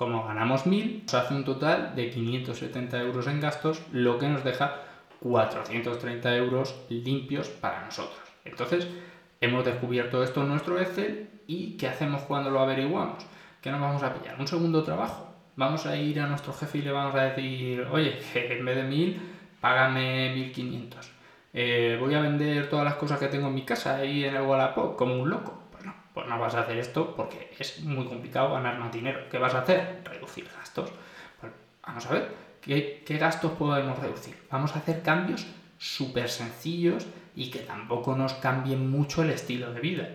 Como 0.00 0.24
ganamos 0.24 0.64
1000, 0.64 1.02
nos 1.02 1.12
hace 1.12 1.34
un 1.34 1.44
total 1.44 1.94
de 1.94 2.08
570 2.08 3.02
euros 3.02 3.26
en 3.26 3.38
gastos, 3.38 3.82
lo 3.92 4.18
que 4.18 4.28
nos 4.28 4.42
deja 4.42 4.76
430 5.20 6.36
euros 6.36 6.74
limpios 6.88 7.48
para 7.50 7.84
nosotros. 7.84 8.18
Entonces, 8.46 8.88
hemos 9.42 9.62
descubierto 9.62 10.22
esto 10.24 10.40
en 10.40 10.48
nuestro 10.48 10.80
Excel 10.80 11.28
y 11.46 11.76
¿qué 11.76 11.86
hacemos 11.86 12.22
cuando 12.22 12.48
lo 12.48 12.60
averiguamos? 12.60 13.26
¿Qué 13.60 13.70
nos 13.70 13.82
vamos 13.82 14.02
a 14.02 14.14
pillar? 14.14 14.40
¿Un 14.40 14.48
segundo 14.48 14.82
trabajo? 14.84 15.34
Vamos 15.56 15.84
a 15.84 15.94
ir 15.94 16.18
a 16.18 16.26
nuestro 16.28 16.54
jefe 16.54 16.78
y 16.78 16.80
le 16.80 16.92
vamos 16.92 17.14
a 17.14 17.24
decir, 17.24 17.86
oye, 17.92 18.18
en 18.34 18.64
vez 18.64 18.76
de 18.76 18.84
1000, 18.84 19.20
págame 19.60 20.32
1500. 20.34 21.10
Eh, 21.52 21.98
voy 22.00 22.14
a 22.14 22.22
vender 22.22 22.70
todas 22.70 22.86
las 22.86 22.94
cosas 22.94 23.18
que 23.18 23.28
tengo 23.28 23.48
en 23.48 23.54
mi 23.54 23.66
casa 23.66 23.96
ahí 23.96 24.24
en 24.24 24.34
el 24.34 24.42
Wallapop 24.44 24.96
como 24.96 25.20
un 25.20 25.28
loco. 25.28 25.59
Pues 26.14 26.26
no 26.26 26.38
vas 26.38 26.54
a 26.54 26.60
hacer 26.60 26.78
esto 26.78 27.14
porque 27.14 27.54
es 27.58 27.80
muy 27.80 28.06
complicado 28.06 28.52
ganar 28.52 28.78
más 28.78 28.92
dinero. 28.92 29.20
¿Qué 29.30 29.38
vas 29.38 29.54
a 29.54 29.60
hacer? 29.60 30.02
Reducir 30.04 30.48
gastos. 30.56 30.90
Pues 31.40 31.52
vamos 31.82 32.06
a 32.06 32.12
ver, 32.12 32.34
¿qué, 32.60 33.02
qué 33.06 33.18
gastos 33.18 33.52
podemos 33.52 33.98
reducir? 33.98 34.36
Vamos 34.50 34.74
a 34.74 34.80
hacer 34.80 35.02
cambios 35.02 35.46
súper 35.78 36.28
sencillos 36.28 37.06
y 37.34 37.50
que 37.50 37.60
tampoco 37.60 38.16
nos 38.16 38.34
cambien 38.34 38.90
mucho 38.90 39.22
el 39.22 39.30
estilo 39.30 39.72
de 39.72 39.80
vida. 39.80 40.08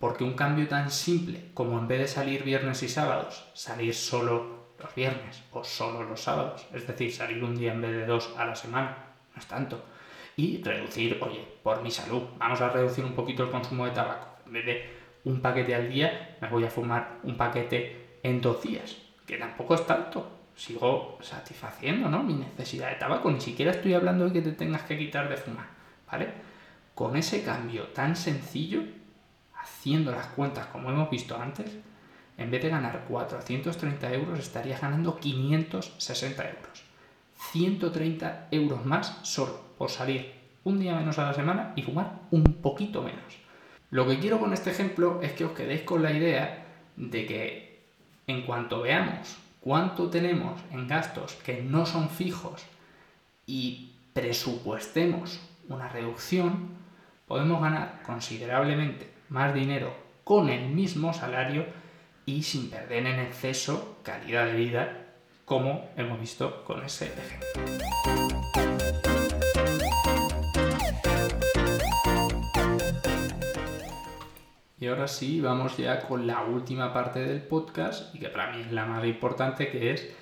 Porque 0.00 0.24
un 0.24 0.34
cambio 0.34 0.66
tan 0.66 0.90
simple 0.90 1.50
como 1.54 1.78
en 1.78 1.86
vez 1.86 2.00
de 2.00 2.08
salir 2.08 2.42
viernes 2.42 2.82
y 2.82 2.88
sábados, 2.88 3.48
salir 3.54 3.94
solo 3.94 4.62
los 4.82 4.94
viernes 4.94 5.42
o 5.52 5.62
solo 5.62 6.02
los 6.02 6.20
sábados, 6.20 6.66
es 6.72 6.86
decir, 6.86 7.12
salir 7.12 7.42
un 7.44 7.56
día 7.56 7.72
en 7.72 7.82
vez 7.82 7.92
de 7.92 8.06
dos 8.06 8.34
a 8.36 8.44
la 8.44 8.56
semana, 8.56 8.96
no 9.32 9.40
es 9.40 9.46
tanto. 9.46 9.84
Y 10.36 10.62
reducir, 10.62 11.18
oye, 11.22 11.46
por 11.62 11.82
mi 11.82 11.90
salud, 11.90 12.22
vamos 12.38 12.60
a 12.60 12.70
reducir 12.70 13.04
un 13.04 13.12
poquito 13.12 13.44
el 13.44 13.50
consumo 13.50 13.84
de 13.84 13.92
tabaco. 13.92 14.26
En 14.46 14.52
vez 14.54 14.66
de 14.66 15.01
un 15.24 15.40
paquete 15.40 15.74
al 15.74 15.88
día, 15.88 16.36
me 16.40 16.48
voy 16.48 16.64
a 16.64 16.70
fumar 16.70 17.18
un 17.22 17.36
paquete 17.36 18.18
en 18.22 18.40
dos 18.40 18.62
días, 18.62 18.96
que 19.26 19.36
tampoco 19.36 19.74
es 19.74 19.86
tanto. 19.86 20.38
Sigo 20.54 21.18
satisfaciendo 21.22 22.10
¿no? 22.10 22.22
mi 22.22 22.34
necesidad 22.34 22.90
de 22.90 22.96
tabaco, 22.96 23.30
ni 23.30 23.40
siquiera 23.40 23.72
estoy 23.72 23.94
hablando 23.94 24.26
de 24.26 24.32
que 24.32 24.42
te 24.42 24.52
tengas 24.52 24.82
que 24.82 24.98
quitar 24.98 25.28
de 25.28 25.38
fumar, 25.38 25.66
¿vale? 26.10 26.28
Con 26.94 27.16
ese 27.16 27.42
cambio 27.42 27.84
tan 27.88 28.16
sencillo, 28.16 28.82
haciendo 29.56 30.12
las 30.12 30.26
cuentas 30.26 30.66
como 30.66 30.90
hemos 30.90 31.08
visto 31.08 31.40
antes, 31.40 31.78
en 32.36 32.50
vez 32.50 32.62
de 32.62 32.68
ganar 32.68 33.04
430 33.08 34.12
euros, 34.12 34.38
estaría 34.38 34.78
ganando 34.78 35.18
560 35.18 36.50
euros. 36.50 36.84
130 37.52 38.48
euros 38.50 38.84
más 38.84 39.20
solo 39.22 39.60
por 39.78 39.90
salir 39.90 40.32
un 40.64 40.78
día 40.78 40.94
menos 40.94 41.18
a 41.18 41.24
la 41.24 41.34
semana 41.34 41.72
y 41.76 41.82
fumar 41.82 42.20
un 42.30 42.44
poquito 42.44 43.02
menos. 43.02 43.41
Lo 43.92 44.06
que 44.06 44.18
quiero 44.18 44.40
con 44.40 44.54
este 44.54 44.70
ejemplo 44.70 45.20
es 45.20 45.32
que 45.32 45.44
os 45.44 45.52
quedéis 45.52 45.82
con 45.82 46.02
la 46.02 46.10
idea 46.10 46.64
de 46.96 47.26
que 47.26 47.82
en 48.26 48.46
cuanto 48.46 48.80
veamos 48.80 49.36
cuánto 49.60 50.08
tenemos 50.08 50.58
en 50.70 50.88
gastos 50.88 51.34
que 51.44 51.60
no 51.60 51.84
son 51.84 52.08
fijos 52.08 52.64
y 53.44 53.92
presupuestemos 54.14 55.40
una 55.68 55.90
reducción, 55.90 56.70
podemos 57.28 57.60
ganar 57.60 58.00
considerablemente 58.02 59.10
más 59.28 59.52
dinero 59.52 59.94
con 60.24 60.48
el 60.48 60.70
mismo 60.70 61.12
salario 61.12 61.66
y 62.24 62.44
sin 62.44 62.70
perder 62.70 63.06
en 63.06 63.20
exceso 63.20 63.98
calidad 64.02 64.46
de 64.46 64.54
vida, 64.54 65.04
como 65.44 65.90
hemos 65.98 66.18
visto 66.18 66.64
con 66.64 66.82
ese 66.82 67.12
ejemplo. 67.12 69.11
Y 74.82 74.88
ahora 74.88 75.06
sí, 75.06 75.40
vamos 75.40 75.76
ya 75.76 76.00
con 76.00 76.26
la 76.26 76.42
última 76.42 76.92
parte 76.92 77.20
del 77.20 77.40
podcast 77.40 78.12
y 78.16 78.18
que 78.18 78.28
para 78.30 78.50
mí 78.50 78.62
es 78.62 78.72
la 78.72 78.84
más 78.84 79.04
importante, 79.04 79.70
que 79.70 79.92
es 79.92 80.12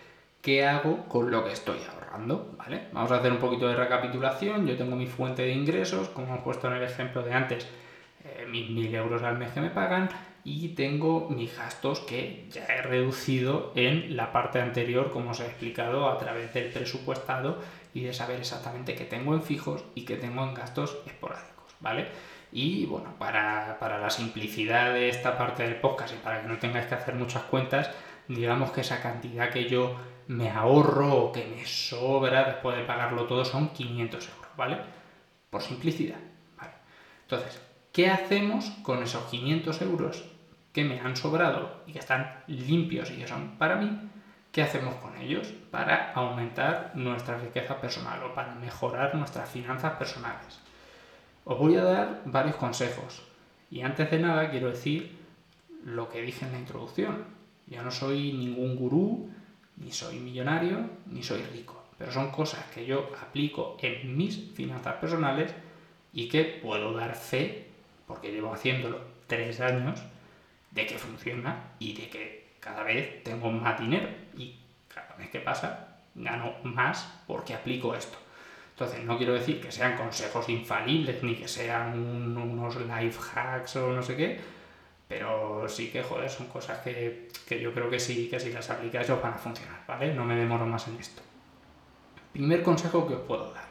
qué 0.43 0.67
hago 0.67 1.09
con 1.09 1.31
lo 1.31 1.43
que 1.43 1.53
estoy 1.53 1.79
ahorrando, 1.91 2.57
¿vale? 2.59 2.89
Vamos 2.93 3.11
a 3.11 3.17
hacer 3.17 3.33
un 3.33 3.39
poquito 3.39 3.67
de 3.67 3.75
recapitulación. 3.75 4.67
Yo 4.67 4.77
tengo 4.77 4.97
mi 4.97 5.07
fuente 5.07 5.41
de 5.41 5.53
ingresos, 5.53 6.11
como 6.11 6.27
hemos 6.27 6.41
puesto 6.41 6.67
en 6.67 6.75
el 6.75 6.83
ejemplo 6.83 7.23
de 7.23 7.33
antes, 7.33 7.67
eh, 8.23 8.47
mis 8.51 8.69
mil 8.69 8.95
euros 8.95 9.23
al 9.23 9.39
mes 9.39 9.51
que 9.53 9.63
me 9.63 9.71
pagan 9.71 10.11
y 10.45 10.69
tengo 10.75 11.31
mis 11.31 11.57
gastos 11.57 12.01
que 12.01 12.45
ya 12.51 12.67
he 12.67 12.83
reducido 12.83 13.73
en 13.77 14.15
la 14.15 14.31
parte 14.31 14.61
anterior, 14.61 15.11
como 15.11 15.31
os 15.31 15.41
he 15.41 15.47
explicado, 15.47 16.07
a 16.07 16.19
través 16.19 16.53
del 16.53 16.71
presupuestado 16.71 17.63
y 17.95 18.03
de 18.03 18.13
saber 18.13 18.41
exactamente 18.41 18.95
qué 18.95 19.07
tengo 19.07 19.33
en 19.33 19.43
fijos 19.43 19.85
y 19.95 20.05
qué 20.05 20.17
tengo 20.17 20.45
en 20.45 20.53
gastos 20.53 20.99
esporádicos, 21.07 21.73
¿vale? 21.81 22.09
Y 22.53 22.87
bueno, 22.87 23.15
para, 23.19 23.79
para 23.79 23.99
la 23.99 24.11
simplicidad 24.11 24.93
de 24.93 25.09
esta 25.09 25.39
parte 25.39 25.63
del 25.63 25.77
podcast 25.77 26.15
y 26.15 26.19
para 26.19 26.43
que 26.43 26.49
no 26.49 26.59
tengáis 26.59 26.87
que 26.87 26.95
hacer 26.95 27.15
muchas 27.15 27.43
cuentas, 27.45 27.91
digamos 28.29 28.71
que 28.73 28.81
esa 28.81 29.01
cantidad 29.01 29.51
que 29.51 29.69
yo 29.69 29.97
me 30.29 30.51
ahorro 30.51 31.15
o 31.15 31.33
que 31.33 31.45
me 31.45 31.65
sobra 31.67 32.45
después 32.45 32.77
de 32.77 32.85
pagarlo 32.85 33.27
todo 33.27 33.45
son 33.45 33.71
500 33.71 34.29
euros, 34.29 34.51
¿vale? 34.57 34.79
Por 35.51 35.63
simplicidad, 35.63 36.19
¿vale? 36.57 36.73
Entonces, 37.23 37.61
¿qué 37.93 38.09
hacemos 38.09 38.71
con 38.83 39.03
esos 39.03 39.25
500 39.25 39.83
euros 39.83 40.25
que 40.73 40.85
me 40.85 41.01
han 41.01 41.17
sobrado 41.17 41.83
y 41.87 41.93
que 41.93 41.99
están 41.99 42.43
limpios 42.47 43.11
y 43.11 43.17
que 43.17 43.27
son 43.27 43.57
para 43.59 43.77
mí, 43.77 43.91
¿qué 44.53 44.63
hacemos 44.63 44.95
con 44.97 45.17
ellos 45.17 45.49
para 45.71 46.13
aumentar 46.13 46.93
nuestra 46.95 47.39
riqueza 47.39 47.81
personal 47.81 48.23
o 48.23 48.35
para 48.35 48.55
mejorar 48.55 49.15
nuestras 49.15 49.49
finanzas 49.51 49.95
personales? 49.95 50.61
Os 51.51 51.59
voy 51.59 51.75
a 51.75 51.83
dar 51.83 52.23
varios 52.27 52.55
consejos 52.55 53.23
y 53.73 53.81
antes 53.81 54.09
de 54.09 54.21
nada 54.21 54.53
quiero 54.53 54.71
decir 54.71 55.19
lo 55.85 56.09
que 56.09 56.23
dije 56.23 56.47
en 56.47 56.53
la 56.53 56.61
introducción. 56.61 57.25
Yo 57.67 57.83
no 57.83 57.91
soy 57.91 58.33
ningún 58.33 58.77
gurú, 58.77 59.29
ni 59.77 59.91
soy 59.91 60.21
millonario, 60.21 60.79
ni 61.07 61.25
soy 61.25 61.43
rico, 61.43 61.83
pero 61.99 62.13
son 62.13 62.31
cosas 62.31 62.65
que 62.73 62.87
yo 62.87 63.11
aplico 63.21 63.77
en 63.81 64.17
mis 64.17 64.53
finanzas 64.55 64.95
personales 65.01 65.53
y 66.13 66.29
que 66.29 66.45
puedo 66.45 66.93
dar 66.93 67.17
fe, 67.17 67.67
porque 68.07 68.31
llevo 68.31 68.55
haciéndolo 68.55 69.01
tres 69.27 69.61
años, 69.61 70.01
de 70.71 70.87
que 70.87 70.99
funciona 70.99 71.73
y 71.81 71.95
de 71.95 72.09
que 72.09 72.47
cada 72.61 72.85
vez 72.85 73.25
tengo 73.25 73.51
más 73.51 73.81
dinero 73.81 74.09
y 74.37 74.55
cada 74.87 75.17
vez 75.17 75.31
que 75.31 75.41
pasa 75.41 75.97
gano 76.15 76.53
más 76.63 77.13
porque 77.27 77.55
aplico 77.55 77.93
esto. 77.97 78.19
Entonces 78.81 79.05
no 79.05 79.19
quiero 79.19 79.35
decir 79.35 79.61
que 79.61 79.71
sean 79.71 79.95
consejos 79.95 80.49
infalibles 80.49 81.23
ni 81.23 81.35
que 81.35 81.47
sean 81.47 81.99
unos 81.99 82.77
life 82.77 83.21
hacks 83.35 83.77
o 83.77 83.93
no 83.93 84.03
sé 84.03 84.17
qué, 84.17 84.41
pero 85.07 85.69
sí 85.69 85.91
que, 85.91 86.03
joder, 86.03 86.31
son 86.31 86.47
cosas 86.47 86.79
que, 86.79 87.29
que 87.47 87.61
yo 87.61 87.75
creo 87.75 87.91
que 87.91 88.01
sí, 88.01 88.31
que 88.31 88.41
si 88.41 88.51
las 88.51 88.71
aplicáis 88.71 89.11
os 89.11 89.21
van 89.21 89.35
a 89.35 89.37
funcionar, 89.37 89.85
¿vale? 89.87 90.15
No 90.15 90.25
me 90.25 90.35
demoro 90.35 90.65
más 90.65 90.89
en 90.89 90.97
esto. 90.97 91.21
Primer 92.33 92.63
consejo 92.63 93.07
que 93.07 93.17
os 93.17 93.21
puedo 93.21 93.53
dar. 93.53 93.69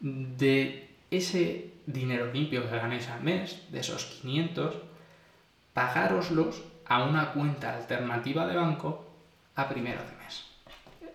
De 0.00 0.88
ese 1.10 1.74
dinero 1.84 2.32
limpio 2.32 2.62
que 2.62 2.74
ganéis 2.74 3.10
al 3.10 3.22
mes, 3.22 3.70
de 3.70 3.80
esos 3.80 4.06
500, 4.22 4.76
pagároslos 5.74 6.62
a 6.86 7.04
una 7.04 7.34
cuenta 7.34 7.74
alternativa 7.74 8.46
de 8.46 8.56
banco 8.56 9.12
a 9.56 9.68
primero 9.68 10.00
de 10.00 10.24
mes. 10.24 10.46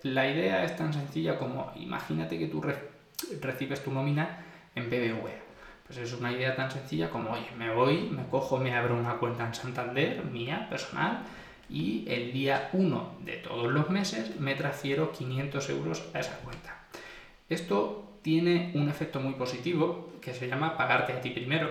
La 0.03 0.29
idea 0.29 0.63
es 0.63 0.75
tan 0.75 0.93
sencilla 0.93 1.39
como 1.39 1.71
imagínate 1.77 2.37
que 2.37 2.45
tú 2.45 2.61
recibes 3.41 3.83
tu 3.83 3.91
nómina 3.91 4.43
en 4.75 4.89
BBVA. 4.89 5.31
Pues 5.85 5.99
es 5.99 6.13
una 6.13 6.31
idea 6.31 6.55
tan 6.55 6.69
sencilla 6.69 7.09
como, 7.09 7.31
oye, 7.31 7.47
me 7.57 7.73
voy, 7.73 8.09
me 8.09 8.27
cojo, 8.27 8.57
me 8.57 8.75
abro 8.75 8.97
una 8.97 9.17
cuenta 9.17 9.47
en 9.47 9.53
Santander, 9.53 10.23
mía, 10.25 10.67
personal, 10.69 11.23
y 11.69 12.05
el 12.09 12.33
día 12.33 12.69
1 12.73 13.19
de 13.25 13.37
todos 13.37 13.71
los 13.71 13.89
meses 13.89 14.39
me 14.39 14.55
transfiero 14.55 15.11
500 15.11 15.69
euros 15.69 16.03
a 16.13 16.19
esa 16.19 16.37
cuenta. 16.39 16.77
Esto 17.49 18.19
tiene 18.21 18.71
un 18.75 18.89
efecto 18.89 19.19
muy 19.19 19.33
positivo 19.33 20.11
que 20.21 20.33
se 20.33 20.47
llama 20.47 20.75
pagarte 20.75 21.13
a 21.13 21.21
ti 21.21 21.29
primero. 21.29 21.69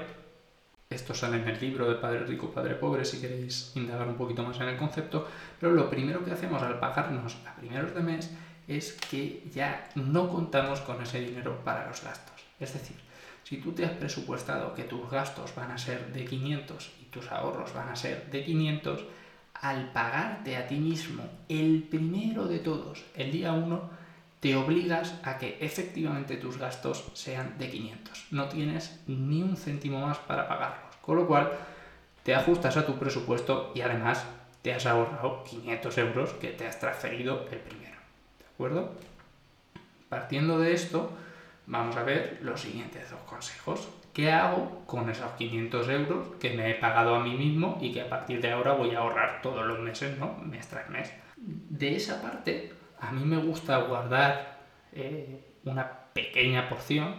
Esto 0.89 1.15
sale 1.15 1.37
en 1.39 1.49
el 1.49 1.61
libro 1.61 1.89
de 1.89 1.97
Padre 1.97 2.21
Rico, 2.21 2.51
Padre 2.51 2.77
Pobre, 2.77 3.05
si 3.05 3.21
queréis 3.21 3.73
indagar 3.75 4.07
un 4.09 4.15
poquito 4.15 4.43
más 4.43 4.59
en 4.61 4.69
el 4.69 4.77
concepto. 4.77 5.27
Pero 5.61 5.73
lo 5.73 5.91
primero 5.91 6.25
que 6.25 6.31
hacemos 6.31 6.63
al 6.63 6.79
pagarnos 6.79 7.37
a 7.47 7.57
primeros 7.57 7.95
de 7.95 8.01
mes 8.01 8.33
es 8.69 8.93
que 8.93 9.45
ya 9.53 9.89
no 9.95 10.29
contamos 10.29 10.81
con 10.81 11.01
ese 11.03 11.21
dinero 11.21 11.63
para 11.65 11.87
los 11.87 12.03
gastos. 12.03 12.43
Es 12.59 12.73
decir, 12.73 12.97
Si 13.49 13.59
tú 13.59 13.71
te 13.71 13.85
has 13.85 13.93
presupuestado 13.93 14.75
que 14.75 14.83
tus 14.83 15.09
gastos 15.09 15.55
van 15.55 15.71
a 15.71 15.79
ser 15.79 16.13
de 16.13 16.25
500 16.25 16.91
y 17.01 17.05
tus 17.05 17.31
ahorros 17.31 17.73
van 17.73 17.91
a 17.91 17.95
ser 17.95 18.29
de 18.29 18.43
500, 18.43 19.05
al 19.55 19.93
pagarte 19.93 20.57
a 20.57 20.67
ti 20.67 20.75
mismo 20.75 21.23
el 21.49 21.85
primero 21.85 22.49
de 22.49 22.59
todos, 22.59 23.05
el 23.15 23.31
día 23.31 23.53
1, 23.53 23.89
te 24.41 24.57
obligas 24.57 25.15
a 25.23 25.39
que 25.39 25.59
efectivamente 25.61 26.37
tus 26.39 26.59
gastos 26.59 27.05
sean 27.15 27.57
de 27.57 27.71
500. 27.71 28.27
No 28.33 28.49
tienes 28.49 29.01
ni 29.07 29.43
un 29.43 29.57
céntimo 29.57 30.05
más 30.05 30.19
para 30.19 30.49
pagarlos. 30.49 30.97
Con 31.01 31.15
lo 31.15 31.29
cual, 31.29 31.53
te 32.25 32.35
ajustas 32.35 32.77
a 32.77 32.85
tu 32.85 32.99
presupuesto 32.99 33.71
y 33.77 33.81
además 33.83 34.25
te 34.63 34.75
has 34.75 34.87
ahorrado 34.87 35.45
500 35.45 35.99
euros 35.99 36.33
que 36.35 36.49
te 36.49 36.67
has 36.67 36.81
transferido 36.81 37.47
el 37.53 37.61
primero. 37.61 37.96
¿De 38.57 38.65
acuerdo? 38.65 38.91
Partiendo 40.09 40.59
de 40.59 40.73
esto, 40.73 41.11
vamos 41.67 41.95
a 41.99 42.05
ver 42.05 42.39
los 42.41 42.59
siguientes 42.59 43.11
dos 43.11 43.21
consejos. 43.21 43.87
¿Qué 44.15 44.33
hago 44.33 44.83
con 44.87 45.11
esos 45.11 45.31
500 45.33 45.89
euros 45.91 46.29
que 46.41 46.55
me 46.55 46.71
he 46.71 46.75
pagado 46.77 47.17
a 47.17 47.23
mí 47.23 47.37
mismo 47.37 47.77
y 47.83 47.93
que 47.93 48.01
a 48.01 48.09
partir 48.09 48.41
de 48.41 48.53
ahora 48.53 48.73
voy 48.73 48.95
a 48.95 49.01
ahorrar 49.01 49.43
todos 49.43 49.67
los 49.67 49.79
meses, 49.81 50.19
¿no? 50.19 50.39
Mes 50.39 50.67
tras 50.69 50.89
mes. 50.89 51.13
De 51.37 51.97
esa 51.97 52.23
parte, 52.23 52.73
a 52.99 53.13
mí 53.13 53.27
me 53.27 53.37
gusta 53.37 53.77
guardar 53.77 54.59
eh, 54.93 55.59
una 55.65 55.91
pequeña 56.15 56.67
porción 56.67 57.15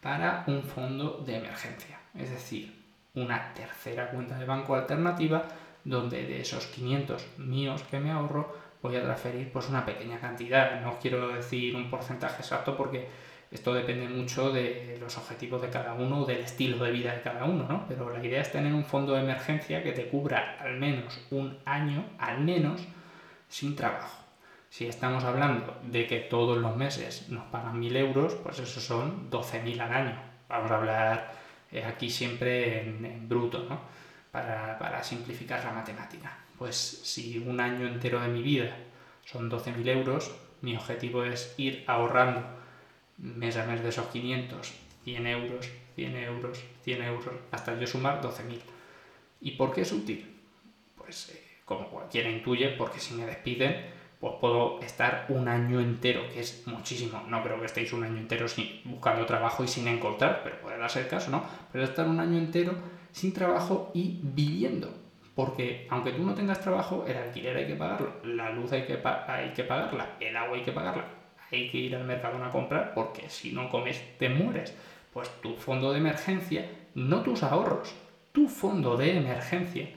para 0.00 0.44
un 0.46 0.62
fondo 0.62 1.22
de 1.26 1.36
emergencia. 1.36 1.98
Es 2.14 2.30
decir, 2.30 2.82
una 3.14 3.52
tercera 3.52 4.10
cuenta 4.10 4.38
de 4.38 4.46
banco 4.46 4.74
alternativa 4.74 5.44
donde 5.84 6.24
de 6.24 6.40
esos 6.40 6.66
500 6.68 7.38
míos 7.38 7.82
que 7.90 8.00
me 8.00 8.10
ahorro 8.10 8.67
voy 8.82 8.96
a 8.96 9.02
transferir 9.02 9.50
pues 9.52 9.68
una 9.68 9.84
pequeña 9.84 10.18
cantidad. 10.18 10.80
No 10.80 10.98
quiero 10.98 11.28
decir 11.28 11.76
un 11.76 11.90
porcentaje 11.90 12.42
exacto 12.42 12.76
porque 12.76 13.08
esto 13.50 13.72
depende 13.72 14.08
mucho 14.08 14.50
de 14.52 14.98
los 15.00 15.16
objetivos 15.16 15.62
de 15.62 15.70
cada 15.70 15.94
uno 15.94 16.20
o 16.20 16.26
del 16.26 16.40
estilo 16.40 16.84
de 16.84 16.90
vida 16.90 17.14
de 17.14 17.22
cada 17.22 17.44
uno, 17.44 17.66
¿no? 17.66 17.86
Pero 17.88 18.10
la 18.10 18.24
idea 18.24 18.42
es 18.42 18.52
tener 18.52 18.74
un 18.74 18.84
fondo 18.84 19.14
de 19.14 19.22
emergencia 19.22 19.82
que 19.82 19.92
te 19.92 20.08
cubra 20.08 20.58
al 20.60 20.76
menos 20.76 21.18
un 21.30 21.58
año, 21.64 22.04
al 22.18 22.40
menos, 22.40 22.82
sin 23.48 23.74
trabajo. 23.74 24.24
Si 24.68 24.86
estamos 24.86 25.24
hablando 25.24 25.78
de 25.82 26.06
que 26.06 26.20
todos 26.20 26.58
los 26.58 26.76
meses 26.76 27.30
nos 27.30 27.44
pagan 27.46 27.80
1.000 27.80 27.96
euros, 27.96 28.34
pues 28.34 28.58
eso 28.58 28.80
son 28.80 29.30
12.000 29.30 29.80
al 29.80 29.92
año. 29.92 30.22
Vamos 30.46 30.70
a 30.70 30.76
hablar 30.76 31.32
eh, 31.72 31.84
aquí 31.84 32.10
siempre 32.10 32.82
en, 32.82 33.28
bruto, 33.28 33.64
¿no? 33.68 33.80
Para, 34.30 34.78
para, 34.78 35.02
simplificar 35.02 35.64
la 35.64 35.72
matemática. 35.72 36.36
Pues 36.58 36.76
si 36.76 37.38
un 37.38 37.60
año 37.60 37.86
entero 37.86 38.20
de 38.20 38.28
mi 38.28 38.42
vida 38.42 38.76
son 39.24 39.50
12.000 39.50 39.88
euros, 39.88 40.34
mi 40.60 40.76
objetivo 40.76 41.24
es 41.24 41.54
ir 41.56 41.84
ahorrando 41.86 42.42
mes 43.18 43.56
a 43.56 43.66
mes 43.66 43.82
de 43.82 43.88
esos 43.88 44.06
500, 44.06 44.72
100 45.04 45.26
euros, 45.26 45.68
100 45.96 46.16
euros, 46.16 46.60
100 46.84 47.02
euros, 47.02 47.34
hasta 47.50 47.78
yo 47.78 47.86
sumar 47.86 48.20
12.000. 48.20 48.58
¿Y 49.40 49.52
por 49.52 49.72
qué 49.72 49.82
es 49.82 49.92
útil? 49.92 50.34
Pues 50.96 51.30
eh, 51.30 51.42
como 51.64 51.88
cualquiera 51.88 52.30
intuye, 52.30 52.68
porque 52.70 53.00
si 53.00 53.14
me 53.14 53.26
despiden, 53.26 53.98
pues 54.20 54.34
puedo 54.40 54.80
estar 54.80 55.26
un 55.28 55.48
año 55.48 55.80
entero, 55.80 56.22
que 56.32 56.40
es 56.40 56.66
muchísimo. 56.66 57.22
No 57.28 57.42
creo 57.42 57.60
que 57.60 57.66
estéis 57.66 57.92
un 57.92 58.02
año 58.02 58.18
entero 58.18 58.48
sin, 58.48 58.80
buscando 58.84 59.26
trabajo 59.26 59.62
y 59.62 59.68
sin 59.68 59.86
encontrar, 59.86 60.42
pero 60.42 60.60
puede 60.60 60.78
darse 60.78 61.00
el 61.00 61.08
caso, 61.08 61.30
¿no? 61.30 61.44
Pero 61.72 61.84
estar 61.84 62.08
un 62.08 62.18
año 62.18 62.38
entero 62.38 62.74
sin 63.12 63.32
trabajo 63.32 63.90
y 63.94 64.20
viviendo. 64.22 65.07
Porque 65.38 65.86
aunque 65.88 66.10
tú 66.10 66.24
no 66.24 66.34
tengas 66.34 66.60
trabajo, 66.60 67.04
el 67.06 67.16
alquiler 67.16 67.56
hay 67.56 67.68
que 67.68 67.76
pagarlo, 67.76 68.12
la 68.24 68.50
luz 68.50 68.72
hay 68.72 68.82
que, 68.82 68.98
hay 69.04 69.50
que 69.50 69.62
pagarla, 69.62 70.16
el 70.18 70.36
agua 70.36 70.56
hay 70.56 70.64
que 70.64 70.72
pagarla, 70.72 71.04
hay 71.52 71.70
que 71.70 71.78
ir 71.78 71.94
al 71.94 72.02
mercado 72.02 72.44
a 72.44 72.50
comprar, 72.50 72.92
porque 72.92 73.28
si 73.28 73.52
no 73.52 73.70
comes 73.70 74.02
te 74.18 74.28
mueres. 74.28 74.74
Pues 75.12 75.30
tu 75.40 75.54
fondo 75.54 75.92
de 75.92 76.00
emergencia, 76.00 76.68
no 76.96 77.22
tus 77.22 77.44
ahorros, 77.44 77.94
tu 78.32 78.48
fondo 78.48 78.96
de 78.96 79.16
emergencia 79.16 79.90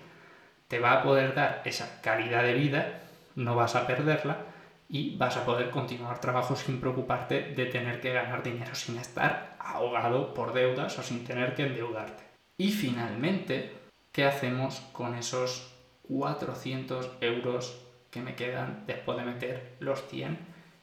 te 0.68 0.78
va 0.78 0.94
a 0.94 1.02
poder 1.02 1.34
dar 1.34 1.64
esa 1.66 2.02
calidad 2.02 2.44
de 2.44 2.54
vida 2.54 3.02
no 3.34 3.56
vas 3.56 3.76
a 3.76 3.88
perderla 3.88 4.46
y 4.90 5.18
vas 5.18 5.38
a 5.38 5.46
poder 5.46 5.72
continuar 5.72 6.22
trabajo 6.22 6.56
sin 6.56 6.80
preocuparte 6.80 7.54
de 7.56 7.66
tener 7.66 8.00
que 8.00 8.14
ganar 8.14 8.44
dinero, 8.44 8.76
sin 8.76 9.00
estar 9.00 9.56
ahogado 9.58 10.36
por 10.36 10.54
deudas 10.54 11.00
o 11.00 11.02
sin 11.02 11.24
tener 11.24 11.56
que 11.56 11.66
endeudarte. 11.66 12.24
Y 12.60 12.72
finalmente, 12.72 13.81
¿qué 14.12 14.26
hacemos 14.26 14.80
con 14.92 15.16
esos 15.16 15.74
400 16.08 17.10
euros 17.22 17.82
que 18.10 18.22
me 18.22 18.36
quedan 18.36 18.84
después 18.88 19.18
de 19.18 19.24
meter 19.24 19.76
los 19.80 20.06
100 20.08 20.38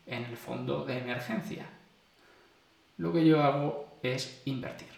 en 0.07 0.25
el 0.25 0.37
fondo 0.37 0.85
de 0.85 0.99
emergencia? 0.99 1.67
Lo 2.97 3.12
que 3.12 3.27
yo 3.27 3.43
hago 3.43 3.99
es 4.03 4.43
invertir. 4.45 4.88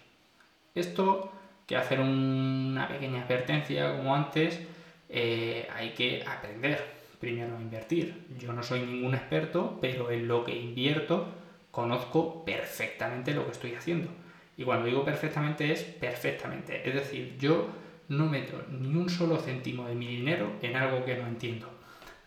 Esto 0.75 1.33
que 1.66 1.77
hacer 1.77 2.01
una 2.01 2.88
pequeña 2.88 3.23
advertencia 3.23 3.97
como 3.97 4.14
antes, 4.14 4.61
eh, 5.09 5.69
hay 5.73 5.90
que 5.90 6.25
aprender 6.27 6.85
primero 7.21 7.57
a 7.57 7.61
invertir. 7.61 8.27
Yo 8.38 8.53
no 8.53 8.62
soy 8.62 8.81
ningún 8.81 9.14
experto, 9.14 9.79
pero 9.81 10.11
en 10.11 10.27
lo 10.27 10.45
que 10.45 10.57
invierto 10.57 11.29
conozco 11.71 12.45
perfectamente 12.45 13.35
lo 13.35 13.45
que 13.45 13.53
estoy 13.53 13.75
haciendo. 13.75 14.11
Y 14.57 14.64
cuando 14.64 14.87
digo 14.87 15.05
perfectamente 15.05 15.71
es 15.71 15.85
perfectamente. 15.85 16.88
Es 16.88 16.95
decir, 16.95 17.37
yo 17.38 17.69
no 18.11 18.27
meto 18.27 18.62
ni 18.68 18.94
un 18.94 19.09
solo 19.09 19.38
céntimo 19.38 19.88
de 19.88 19.94
mi 19.94 20.07
dinero 20.07 20.53
en 20.61 20.77
algo 20.77 21.03
que 21.05 21.16
no 21.16 21.27
entiendo. 21.27 21.70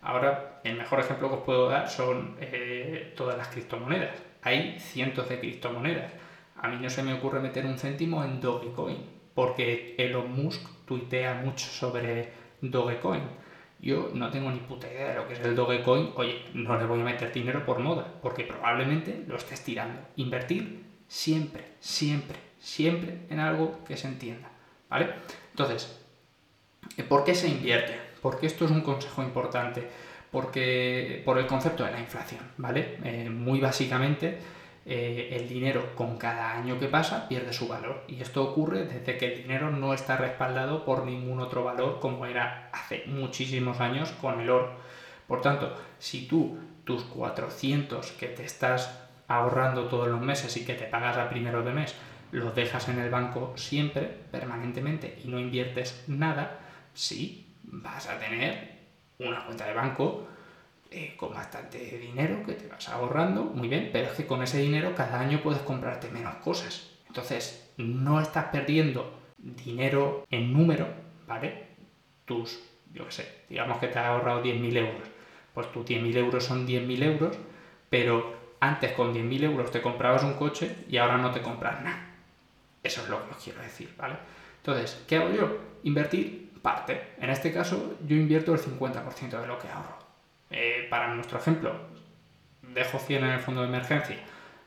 Ahora, 0.02 0.60
el 0.64 0.76
mejor 0.76 0.98
ejemplo 0.98 1.28
que 1.28 1.36
os 1.36 1.42
puedo 1.44 1.68
dar 1.68 1.88
son 1.88 2.36
eh, 2.40 3.14
todas 3.16 3.38
las 3.38 3.48
criptomonedas. 3.48 4.20
Hay 4.42 4.80
cientos 4.80 5.28
de 5.28 5.38
criptomonedas. 5.38 6.12
A 6.56 6.66
mí 6.66 6.78
no 6.80 6.90
se 6.90 7.04
me 7.04 7.14
ocurre 7.14 7.38
meter 7.38 7.64
un 7.64 7.78
céntimo 7.78 8.24
en 8.24 8.40
Dogecoin, 8.40 8.98
porque 9.32 9.94
Elon 9.96 10.32
Musk 10.32 10.60
tuitea 10.84 11.34
mucho 11.34 11.66
sobre 11.66 12.32
Dogecoin 12.60 13.22
yo 13.84 14.10
no 14.14 14.30
tengo 14.30 14.50
ni 14.50 14.60
puta 14.60 14.90
idea 14.90 15.10
de 15.10 15.14
lo 15.16 15.28
que 15.28 15.34
es 15.34 15.40
el 15.40 15.54
Dogecoin. 15.54 16.12
Oye, 16.14 16.42
no 16.54 16.78
le 16.78 16.86
voy 16.86 17.02
a 17.02 17.04
meter 17.04 17.30
dinero 17.30 17.66
por 17.66 17.80
moda, 17.80 18.14
porque 18.22 18.44
probablemente 18.44 19.24
lo 19.28 19.36
estés 19.36 19.62
tirando. 19.62 20.00
Invertir 20.16 20.84
siempre, 21.06 21.64
siempre, 21.80 22.38
siempre 22.58 23.26
en 23.28 23.40
algo 23.40 23.84
que 23.86 23.98
se 23.98 24.08
entienda. 24.08 24.48
¿Vale? 24.88 25.10
Entonces, 25.54 25.96
¿por 27.08 27.22
qué 27.22 27.36
se 27.36 27.48
invierte? 27.48 27.96
Porque 28.20 28.48
esto 28.48 28.64
es 28.64 28.72
un 28.72 28.80
consejo 28.80 29.22
importante. 29.22 29.88
Porque 30.32 31.22
por 31.24 31.38
el 31.38 31.46
concepto 31.46 31.84
de 31.84 31.92
la 31.92 32.00
inflación, 32.00 32.40
¿vale? 32.56 32.98
Eh, 33.04 33.30
muy 33.30 33.60
básicamente, 33.60 34.36
eh, 34.84 35.28
el 35.30 35.48
dinero 35.48 35.94
con 35.94 36.18
cada 36.18 36.52
año 36.54 36.80
que 36.80 36.88
pasa 36.88 37.28
pierde 37.28 37.52
su 37.52 37.68
valor. 37.68 38.02
Y 38.08 38.20
esto 38.20 38.42
ocurre 38.42 38.84
desde 38.84 39.16
que 39.16 39.32
el 39.32 39.42
dinero 39.42 39.70
no 39.70 39.94
está 39.94 40.16
respaldado 40.16 40.84
por 40.84 41.06
ningún 41.06 41.38
otro 41.38 41.62
valor 41.62 42.00
como 42.00 42.26
era 42.26 42.68
hace 42.72 43.04
muchísimos 43.06 43.78
años 43.78 44.10
con 44.20 44.40
el 44.40 44.50
oro. 44.50 44.72
Por 45.28 45.40
tanto, 45.40 45.72
si 46.00 46.26
tú 46.26 46.58
tus 46.82 47.04
400 47.04 48.10
que 48.12 48.26
te 48.26 48.44
estás 48.44 49.04
ahorrando 49.28 49.84
todos 49.84 50.08
los 50.08 50.20
meses 50.20 50.56
y 50.56 50.64
que 50.64 50.74
te 50.74 50.86
pagas 50.86 51.16
a 51.16 51.30
primero 51.30 51.62
de 51.62 51.70
mes, 51.70 51.94
los 52.34 52.54
dejas 52.54 52.88
en 52.88 52.98
el 52.98 53.10
banco 53.10 53.52
siempre, 53.56 54.02
permanentemente, 54.30 55.20
y 55.24 55.28
no 55.28 55.38
inviertes 55.38 56.04
nada, 56.08 56.58
sí, 56.92 57.54
vas 57.62 58.08
a 58.08 58.18
tener 58.18 58.74
una 59.18 59.44
cuenta 59.44 59.66
de 59.66 59.74
banco 59.74 60.26
eh, 60.90 61.14
con 61.16 61.32
bastante 61.32 61.78
dinero 61.78 62.44
que 62.44 62.54
te 62.54 62.66
vas 62.66 62.88
ahorrando, 62.88 63.44
muy 63.44 63.68
bien, 63.68 63.90
pero 63.92 64.08
es 64.08 64.14
que 64.14 64.26
con 64.26 64.42
ese 64.42 64.58
dinero 64.58 64.94
cada 64.96 65.20
año 65.20 65.42
puedes 65.42 65.62
comprarte 65.62 66.10
menos 66.10 66.34
cosas. 66.36 66.90
Entonces, 67.06 67.72
no 67.76 68.20
estás 68.20 68.46
perdiendo 68.46 69.16
dinero 69.38 70.26
en 70.30 70.52
número, 70.52 70.88
¿vale? 71.28 71.68
Tus, 72.24 72.60
yo 72.92 73.04
qué 73.06 73.12
sé, 73.12 73.28
digamos 73.48 73.78
que 73.78 73.88
te 73.88 73.98
has 73.98 74.06
ahorrado 74.06 74.42
10.000 74.42 74.76
euros. 74.76 75.08
Pues 75.52 75.70
tus 75.70 75.86
10.000 75.86 76.16
euros 76.16 76.44
son 76.44 76.66
10.000 76.66 77.02
euros, 77.04 77.36
pero 77.88 78.34
antes 78.58 78.90
con 78.92 79.14
10.000 79.14 79.44
euros 79.44 79.70
te 79.70 79.80
comprabas 79.80 80.24
un 80.24 80.34
coche 80.34 80.74
y 80.88 80.96
ahora 80.96 81.16
no 81.18 81.30
te 81.30 81.42
compras 81.42 81.80
nada. 81.82 82.13
Eso 82.84 83.02
es 83.02 83.08
lo 83.08 83.24
que 83.24 83.34
os 83.34 83.42
quiero 83.42 83.60
decir, 83.60 83.92
¿vale? 83.96 84.16
Entonces, 84.58 85.02
¿qué 85.08 85.16
hago 85.16 85.34
yo? 85.34 85.58
Invertir 85.82 86.52
parte. 86.62 87.14
En 87.18 87.30
este 87.30 87.52
caso, 87.52 87.96
yo 88.06 88.14
invierto 88.14 88.52
el 88.52 88.60
50% 88.60 89.40
de 89.40 89.46
lo 89.46 89.58
que 89.58 89.68
ahorro. 89.68 89.98
Eh, 90.50 90.86
para 90.88 91.12
nuestro 91.14 91.38
ejemplo, 91.38 91.72
dejo 92.74 92.98
100 92.98 93.24
en 93.24 93.30
el 93.30 93.40
fondo 93.40 93.62
de 93.62 93.68
emergencia, 93.68 94.16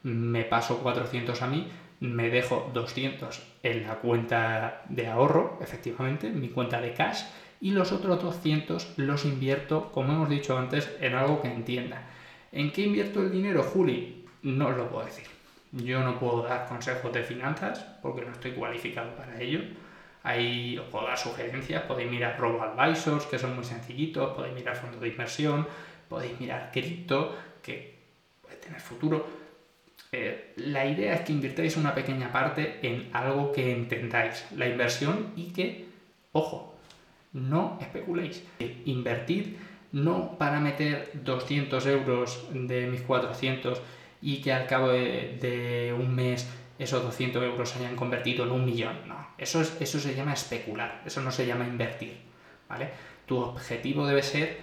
me 0.04 0.44
paso 0.44 0.80
400 0.80 1.42
a 1.42 1.48
mí, 1.48 1.68
me 2.00 2.30
dejo 2.30 2.70
200 2.74 3.42
en 3.64 3.88
la 3.88 3.96
cuenta 3.96 4.84
de 4.90 5.08
ahorro, 5.08 5.60
efectivamente, 5.62 6.30
mi 6.30 6.50
cuenta 6.50 6.82
de 6.82 6.94
cash, 6.94 7.24
y 7.60 7.72
los 7.72 7.92
otros 7.92 8.22
200 8.22 8.94
los 8.98 9.26
invierto, 9.26 9.92
como 9.92 10.14
hemos 10.14 10.30
dicho 10.30 10.58
antes, 10.58 10.92
en 11.00 11.16
algo 11.16 11.42
que 11.42 11.52
entienda. 11.52 12.04
¿En 12.52 12.72
qué 12.72 12.84
invierto 12.84 13.22
el 13.22 13.32
dinero, 13.32 13.64
Juli? 13.64 14.26
No 14.44 14.68
os 14.68 14.78
lo 14.78 14.90
puedo 14.90 15.06
decir. 15.06 15.37
Yo 15.84 16.02
no 16.02 16.20
puedo 16.20 16.44
dar 16.44 16.68
consejos 16.68 17.14
de 17.14 17.24
finanzas 17.24 17.86
porque 18.02 18.22
no 18.22 18.32
estoy 18.32 18.52
cualificado 18.52 19.16
para 19.16 19.40
ello. 19.40 19.62
Ahí 20.24 20.78
os 20.78 20.88
puedo 20.88 21.08
dar 21.08 21.18
sugerencias, 21.18 21.84
podéis 21.84 22.12
mirar 22.12 22.38
Robo 22.40 22.62
Advisors, 22.62 23.26
que 23.26 23.40
son 23.40 23.56
muy 23.56 23.64
sencillitos, 23.64 24.36
podéis 24.36 24.56
mirar 24.56 24.76
fondos 24.76 25.00
de 25.00 25.08
inversión, 25.08 25.68
podéis 26.10 26.40
mirar 26.40 26.72
cripto, 26.74 27.36
que 27.62 27.96
puede 28.42 28.58
tener 28.58 28.82
futuro. 28.82 29.26
Eh, 30.12 30.54
la 30.58 30.86
idea 30.86 31.14
es 31.14 31.22
que 31.22 31.34
invirtáis 31.34 31.78
una 31.78 31.94
pequeña 31.94 32.32
parte 32.32 32.80
en 32.82 33.10
algo 33.14 33.52
que 33.52 33.72
entendáis, 33.72 34.46
la 34.56 34.68
inversión, 34.68 35.32
y 35.36 35.54
que, 35.54 35.86
ojo, 36.32 36.76
no 37.34 37.78
especuléis. 37.80 38.44
Invertid 38.86 39.56
no 39.92 40.38
para 40.38 40.60
meter 40.60 41.12
200 41.14 41.86
euros 41.86 42.48
de 42.52 42.88
mis 42.88 43.02
400 43.02 43.82
y 44.22 44.42
que 44.42 44.54
al 44.54 44.68
cabo 44.68 44.90
de, 44.90 45.96
un 45.98 46.14
mes 46.14 46.48
esos 46.80 47.04
200 47.04 47.44
euros 47.44 47.70
se 47.70 47.80
hayan 47.80 47.96
convertido 47.96 48.46
en 48.46 48.52
un 48.52 48.66
millón. 48.66 49.08
No, 49.08 49.28
eso, 49.38 49.62
es, 49.62 49.76
eso 49.80 50.00
se 50.00 50.16
llama 50.16 50.34
especular, 50.34 51.02
eso 51.06 51.22
no 51.22 51.32
se 51.32 51.46
llama 51.46 51.66
invertir. 51.66 52.18
¿vale? 52.70 52.90
Tu 53.26 53.38
objetivo 53.38 54.06
debe 54.06 54.24
ser, 54.24 54.58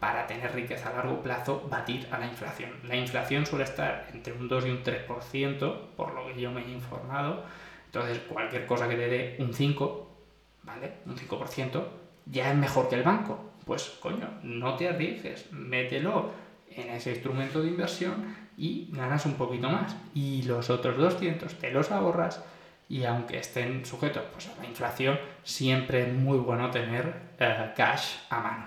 para 0.00 0.26
tener 0.26 0.54
riqueza 0.54 0.90
a 0.90 0.92
largo 0.92 1.22
plazo, 1.22 1.66
batir 1.68 2.06
a 2.12 2.18
la 2.18 2.26
inflación. 2.26 2.70
La 2.84 2.96
inflación 2.96 3.46
suele 3.46 3.64
estar 3.64 4.08
entre 4.12 4.32
un 4.32 4.48
2 4.48 4.66
y 4.66 4.70
un 4.70 4.84
3%, 4.84 5.78
por 5.96 6.14
lo 6.14 6.26
que 6.28 6.40
yo 6.40 6.52
me 6.52 6.62
he 6.62 6.70
informado. 6.70 7.44
Entonces, 7.86 8.18
cualquier 8.28 8.66
cosa 8.66 8.88
que 8.88 8.96
te 8.96 9.08
dé 9.08 9.36
un 9.40 9.52
5, 9.52 10.16
¿vale? 10.62 10.92
Un 11.06 11.16
5%, 11.16 11.84
ya 12.26 12.52
es 12.52 12.56
mejor 12.56 12.88
que 12.88 12.96
el 12.96 13.02
banco. 13.02 13.52
Pues, 13.64 13.98
coño, 14.00 14.28
no 14.42 14.76
te 14.76 14.88
arriesgues, 14.88 15.52
mételo 15.52 16.30
en 16.70 16.90
ese 16.90 17.10
instrumento 17.10 17.60
de 17.60 17.68
inversión 17.68 18.47
y 18.58 18.90
ganas 18.92 19.24
un 19.24 19.34
poquito 19.34 19.70
más. 19.70 19.96
Y 20.14 20.42
los 20.42 20.68
otros 20.68 20.98
200 20.98 21.54
te 21.54 21.70
los 21.70 21.90
ahorras 21.90 22.42
y 22.88 23.04
aunque 23.04 23.38
estén 23.38 23.84
sujetos 23.84 24.24
pues, 24.32 24.48
a 24.48 24.60
la 24.60 24.66
inflación, 24.66 25.18
siempre 25.44 26.08
es 26.08 26.14
muy 26.14 26.38
bueno 26.38 26.70
tener 26.70 27.14
eh, 27.38 27.72
cash 27.76 28.16
a 28.30 28.40
mano. 28.40 28.66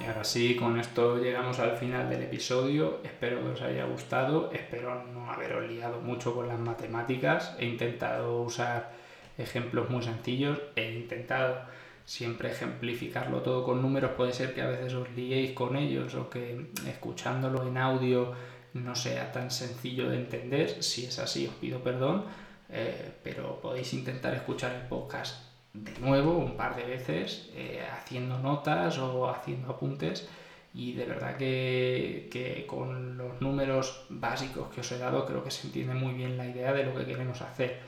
Y 0.00 0.04
ahora 0.04 0.24
sí, 0.24 0.56
con 0.56 0.80
esto 0.80 1.18
llegamos 1.18 1.58
al 1.60 1.76
final 1.76 2.08
del 2.08 2.22
episodio. 2.22 3.00
Espero 3.04 3.40
que 3.42 3.50
os 3.50 3.62
haya 3.62 3.84
gustado. 3.84 4.50
Espero 4.50 5.04
no 5.12 5.30
haberos 5.30 5.70
liado 5.70 6.00
mucho 6.00 6.34
con 6.34 6.48
las 6.48 6.58
matemáticas. 6.58 7.54
He 7.58 7.66
intentado 7.66 8.40
usar 8.42 8.92
ejemplos 9.36 9.90
muy 9.90 10.02
sencillos. 10.02 10.58
He 10.74 10.94
intentado 10.94 11.58
siempre 12.04 12.50
ejemplificarlo 12.50 13.42
todo 13.42 13.64
con 13.64 13.82
números. 13.82 14.12
Puede 14.12 14.32
ser 14.32 14.54
que 14.54 14.62
a 14.62 14.68
veces 14.68 14.94
os 14.94 15.10
liéis 15.10 15.52
con 15.52 15.76
ellos 15.76 16.14
o 16.14 16.30
que 16.30 16.70
escuchándolo 16.86 17.66
en 17.66 17.78
audio 17.78 18.32
no 18.74 18.94
sea 18.94 19.32
tan 19.32 19.50
sencillo 19.50 20.08
de 20.08 20.16
entender. 20.16 20.82
Si 20.82 21.06
es 21.06 21.18
así, 21.18 21.46
os 21.46 21.54
pido 21.54 21.80
perdón. 21.80 22.24
Eh, 22.70 23.12
pero 23.22 23.60
podéis 23.60 23.92
intentar 23.94 24.34
escuchar 24.34 24.74
el 24.74 24.88
podcast 24.88 25.54
de 25.74 25.98
nuevo 25.98 26.38
un 26.38 26.56
par 26.56 26.76
de 26.76 26.84
veces 26.84 27.50
eh, 27.54 27.84
haciendo 27.92 28.38
notas 28.38 28.98
o 28.98 29.28
haciendo 29.28 29.70
apuntes 29.70 30.28
y 30.72 30.92
de 30.94 31.04
verdad 31.04 31.36
que, 31.36 32.64
con 32.68 33.16
los 33.16 33.40
números 33.40 34.06
básicos 34.08 34.72
que 34.74 34.80
os 34.80 34.92
he 34.92 34.98
dado 34.98 35.26
creo 35.26 35.44
que 35.44 35.50
se 35.50 35.66
entiende 35.66 35.94
muy 35.94 36.14
bien 36.14 36.36
la 36.36 36.46
idea 36.46 36.72
de 36.72 36.84
lo 36.84 36.94
que 36.94 37.06
queremos 37.06 37.40
hacer. 37.42 37.80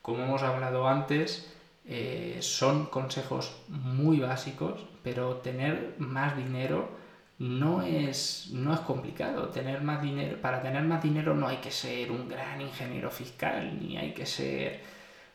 Como 0.00 0.24
hemos 0.24 0.42
hablado 0.42 0.88
antes, 0.88 1.54
eh, 1.86 2.38
son 2.40 2.86
consejos 2.86 3.52
muy 3.68 4.20
básicos, 4.20 4.86
pero 5.02 5.36
tener 5.36 5.94
más 5.98 6.36
dinero 6.36 6.88
no 7.38 7.82
es, 7.82 8.50
no 8.52 8.74
es 8.74 8.80
complicado. 8.80 9.48
Tener 9.48 9.80
más 9.80 10.02
dinero, 10.02 10.40
para 10.40 10.62
tener 10.62 10.82
más 10.84 11.02
dinero 11.02 11.34
no 11.34 11.48
hay 11.48 11.56
que 11.56 11.70
ser 11.70 12.10
un 12.10 12.28
gran 12.28 12.60
ingeniero 12.60 13.10
fiscal, 13.10 13.78
ni 13.80 13.96
hay 13.96 14.12
que 14.12 14.26
ser 14.26 14.80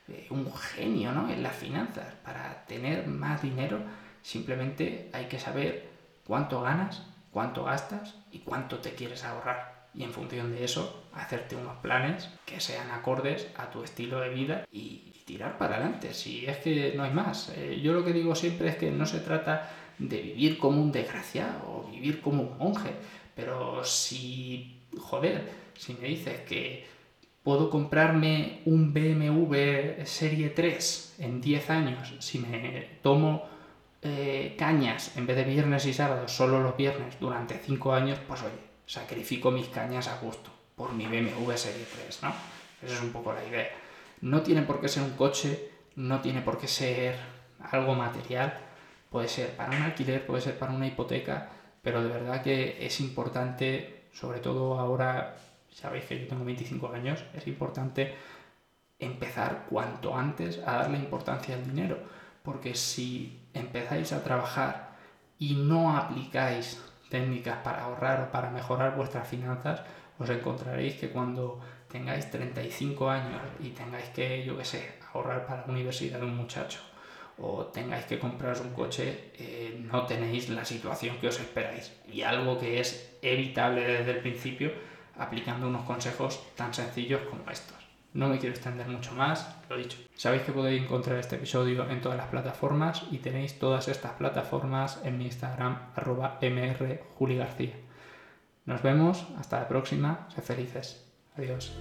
eh, 0.08 0.27
un 0.29 0.53
genio 0.53 1.12
¿no? 1.12 1.29
en 1.29 1.41
las 1.41 1.55
finanzas. 1.55 2.13
Para 2.23 2.65
tener 2.67 3.08
más 3.08 3.41
dinero 3.41 3.79
simplemente 4.21 5.10
hay 5.13 5.25
que 5.25 5.39
saber 5.39 5.89
cuánto 6.25 6.62
ganas, 6.62 7.03
cuánto 7.31 7.63
gastas 7.63 8.15
y 8.31 8.39
cuánto 8.39 8.79
te 8.79 8.93
quieres 8.93 9.23
ahorrar. 9.23 9.88
Y 9.93 10.03
en 10.03 10.13
función 10.13 10.51
de 10.51 10.63
eso, 10.63 11.08
hacerte 11.13 11.55
unos 11.55 11.77
planes 11.77 12.29
que 12.45 12.60
sean 12.60 12.91
acordes 12.91 13.47
a 13.58 13.69
tu 13.71 13.84
estilo 13.84 14.19
de 14.19 14.29
vida 14.29 14.65
y, 14.71 15.14
tirar 15.25 15.57
para 15.57 15.75
adelante. 15.75 16.13
Si 16.13 16.45
es 16.45 16.57
que 16.57 16.93
no 16.95 17.03
hay 17.03 17.11
más. 17.11 17.51
Eh, 17.55 17.79
yo 17.83 17.93
lo 17.93 18.05
que 18.05 18.13
digo 18.13 18.35
siempre 18.35 18.69
es 18.69 18.75
que 18.77 18.91
no 18.91 19.05
se 19.05 19.19
trata 19.19 19.69
de 19.97 20.21
vivir 20.21 20.57
como 20.57 20.81
un 20.81 20.91
desgraciado 20.91 21.61
o 21.67 21.89
vivir 21.91 22.21
como 22.21 22.43
un 22.43 22.57
monje. 22.57 22.91
Pero 23.35 23.83
si, 23.83 24.83
joder, 24.97 25.49
si 25.77 25.93
me 25.95 26.07
dices 26.07 26.41
que 26.41 26.85
puedo 27.43 27.69
comprarme 27.69 28.61
un 28.65 28.93
BMW 28.93 30.03
Serie 30.05 30.49
3 30.49 31.15
en 31.19 31.41
10 31.41 31.69
años, 31.69 32.13
si 32.19 32.39
me 32.39 32.99
tomo 33.01 33.43
eh, 34.01 34.55
cañas 34.57 35.17
en 35.17 35.27
vez 35.27 35.35
de 35.35 35.43
viernes 35.43 35.85
y 35.85 35.93
sábados, 35.93 36.31
solo 36.31 36.61
los 36.61 36.77
viernes 36.77 37.19
durante 37.19 37.59
5 37.59 37.93
años, 37.93 38.19
pues 38.27 38.41
oye, 38.41 38.51
sacrifico 38.85 39.51
mis 39.51 39.67
cañas 39.67 40.07
a 40.07 40.17
gusto 40.19 40.51
por 40.75 40.93
mi 40.93 41.05
BMW 41.05 41.51
Serie 41.55 41.85
3, 42.03 42.23
¿no? 42.23 42.33
Esa 42.81 42.95
es 42.95 43.01
un 43.01 43.11
poco 43.11 43.33
la 43.33 43.43
idea. 43.43 43.67
No 44.21 44.41
tiene 44.41 44.62
por 44.63 44.82
qué 44.82 44.88
ser 44.88 45.04
un 45.04 45.12
coche, 45.12 45.71
no 45.95 46.21
tiene 46.21 46.41
por 46.41 46.58
qué 46.58 46.67
ser 46.67 47.15
algo 47.71 47.95
material, 47.95 48.54
Puede 49.15 49.30
ser 49.30 49.56
para 49.56 49.73
un 49.73 49.82
alquiler, 49.82 50.25
puede 50.25 50.41
ser 50.41 50.60
para 50.60 50.73
una 50.73 50.88
hipoteca, 50.88 51.47
pero 51.82 52.04
de 52.04 52.10
verdad 52.10 52.41
que 52.41 52.86
es 52.86 52.99
importante, 52.99 54.08
sobre 54.12 54.41
todo 54.41 54.78
ahora, 54.78 55.38
sabéis 55.71 56.04
que 56.04 56.19
yo 56.19 56.28
tengo 56.28 56.43
25 56.43 56.91
años, 56.91 57.23
es 57.34 57.47
importante 57.47 58.13
empezar 58.99 59.67
cuanto 59.69 60.17
antes 60.17 60.60
a 60.65 60.73
darle 60.80 60.97
importancia 60.97 61.56
al 61.56 61.63
dinero, 61.63 61.97
porque 62.43 62.75
si 62.75 63.39
empezáis 63.54 64.12
a 64.12 64.21
trabajar 64.21 64.97
y 65.39 65.54
no 65.54 65.95
aplicáis 65.95 66.82
técnicas 67.15 67.58
para 67.63 67.88
ahorrar 67.88 68.28
o 68.28 68.32
para 68.36 68.51
mejorar 68.51 68.91
vuestras 68.99 69.23
finanzas, 69.23 69.80
os 70.19 70.28
encontraréis 70.28 70.99
que 70.99 71.15
cuando 71.15 71.63
tengáis 71.88 72.28
35 72.28 73.10
años 73.10 73.39
y 73.63 73.69
tengáis 73.71 74.12
que, 74.12 74.43
yo 74.43 74.58
qué 74.60 74.65
sé, 74.65 74.82
ahorrar 75.13 75.47
para 75.47 75.63
la 75.63 75.71
universidad 75.71 76.19
de 76.19 76.25
un 76.25 76.36
muchacho 76.36 76.80
o 77.38 77.67
tengáis 77.67 78.06
que 78.06 78.19
compraros 78.19 78.62
un 78.62 78.71
coche, 78.71 79.32
eh, 79.36 79.80
no 79.91 80.06
tenéis 80.06 80.49
la 80.49 80.63
situación 80.63 81.17
que 81.19 81.28
os 81.28 81.39
esperáis. 81.39 81.91
Y 82.08 82.21
algo 82.21 82.58
que 82.60 82.80
es 82.80 83.17
evitable 83.21 83.82
desde 83.86 84.12
el 84.12 84.19
principio 84.19 84.71
aplicando 85.17 85.67
unos 85.67 85.84
consejos 85.84 86.43
tan 86.56 86.73
sencillos 86.73 87.21
como 87.30 87.49
estos. 87.49 87.74
No 88.15 88.30
me 88.30 88.39
quiero 88.39 88.56
extender 88.56 88.88
mucho 88.88 89.12
más, 89.12 89.45
lo 89.69 89.75
dicho. 89.75 89.97
Sabéis 90.15 90.43
que 90.43 90.54
podéis 90.54 90.82
encontrar 90.82 91.19
este 91.19 91.36
episodio 91.36 91.89
en 91.89 91.99
todas 91.99 92.17
las 92.17 92.28
plataformas 92.28 93.04
y 93.12 93.17
tenéis 93.17 93.60
todas 93.60 93.89
estas 93.89 94.13
plataformas 94.13 95.01
en 95.04 95.17
mi 95.17 95.25
Instagram, 95.25 95.89
arroba 95.95 96.39
mrjuligarcía. 96.41 97.73
Nos 98.63 98.82
vemos, 98.82 99.28
hasta 99.38 99.60
la 99.60 99.67
próxima, 99.67 100.30
sed 100.34 100.43
felices. 100.43 101.06
Adiós. 101.38 101.73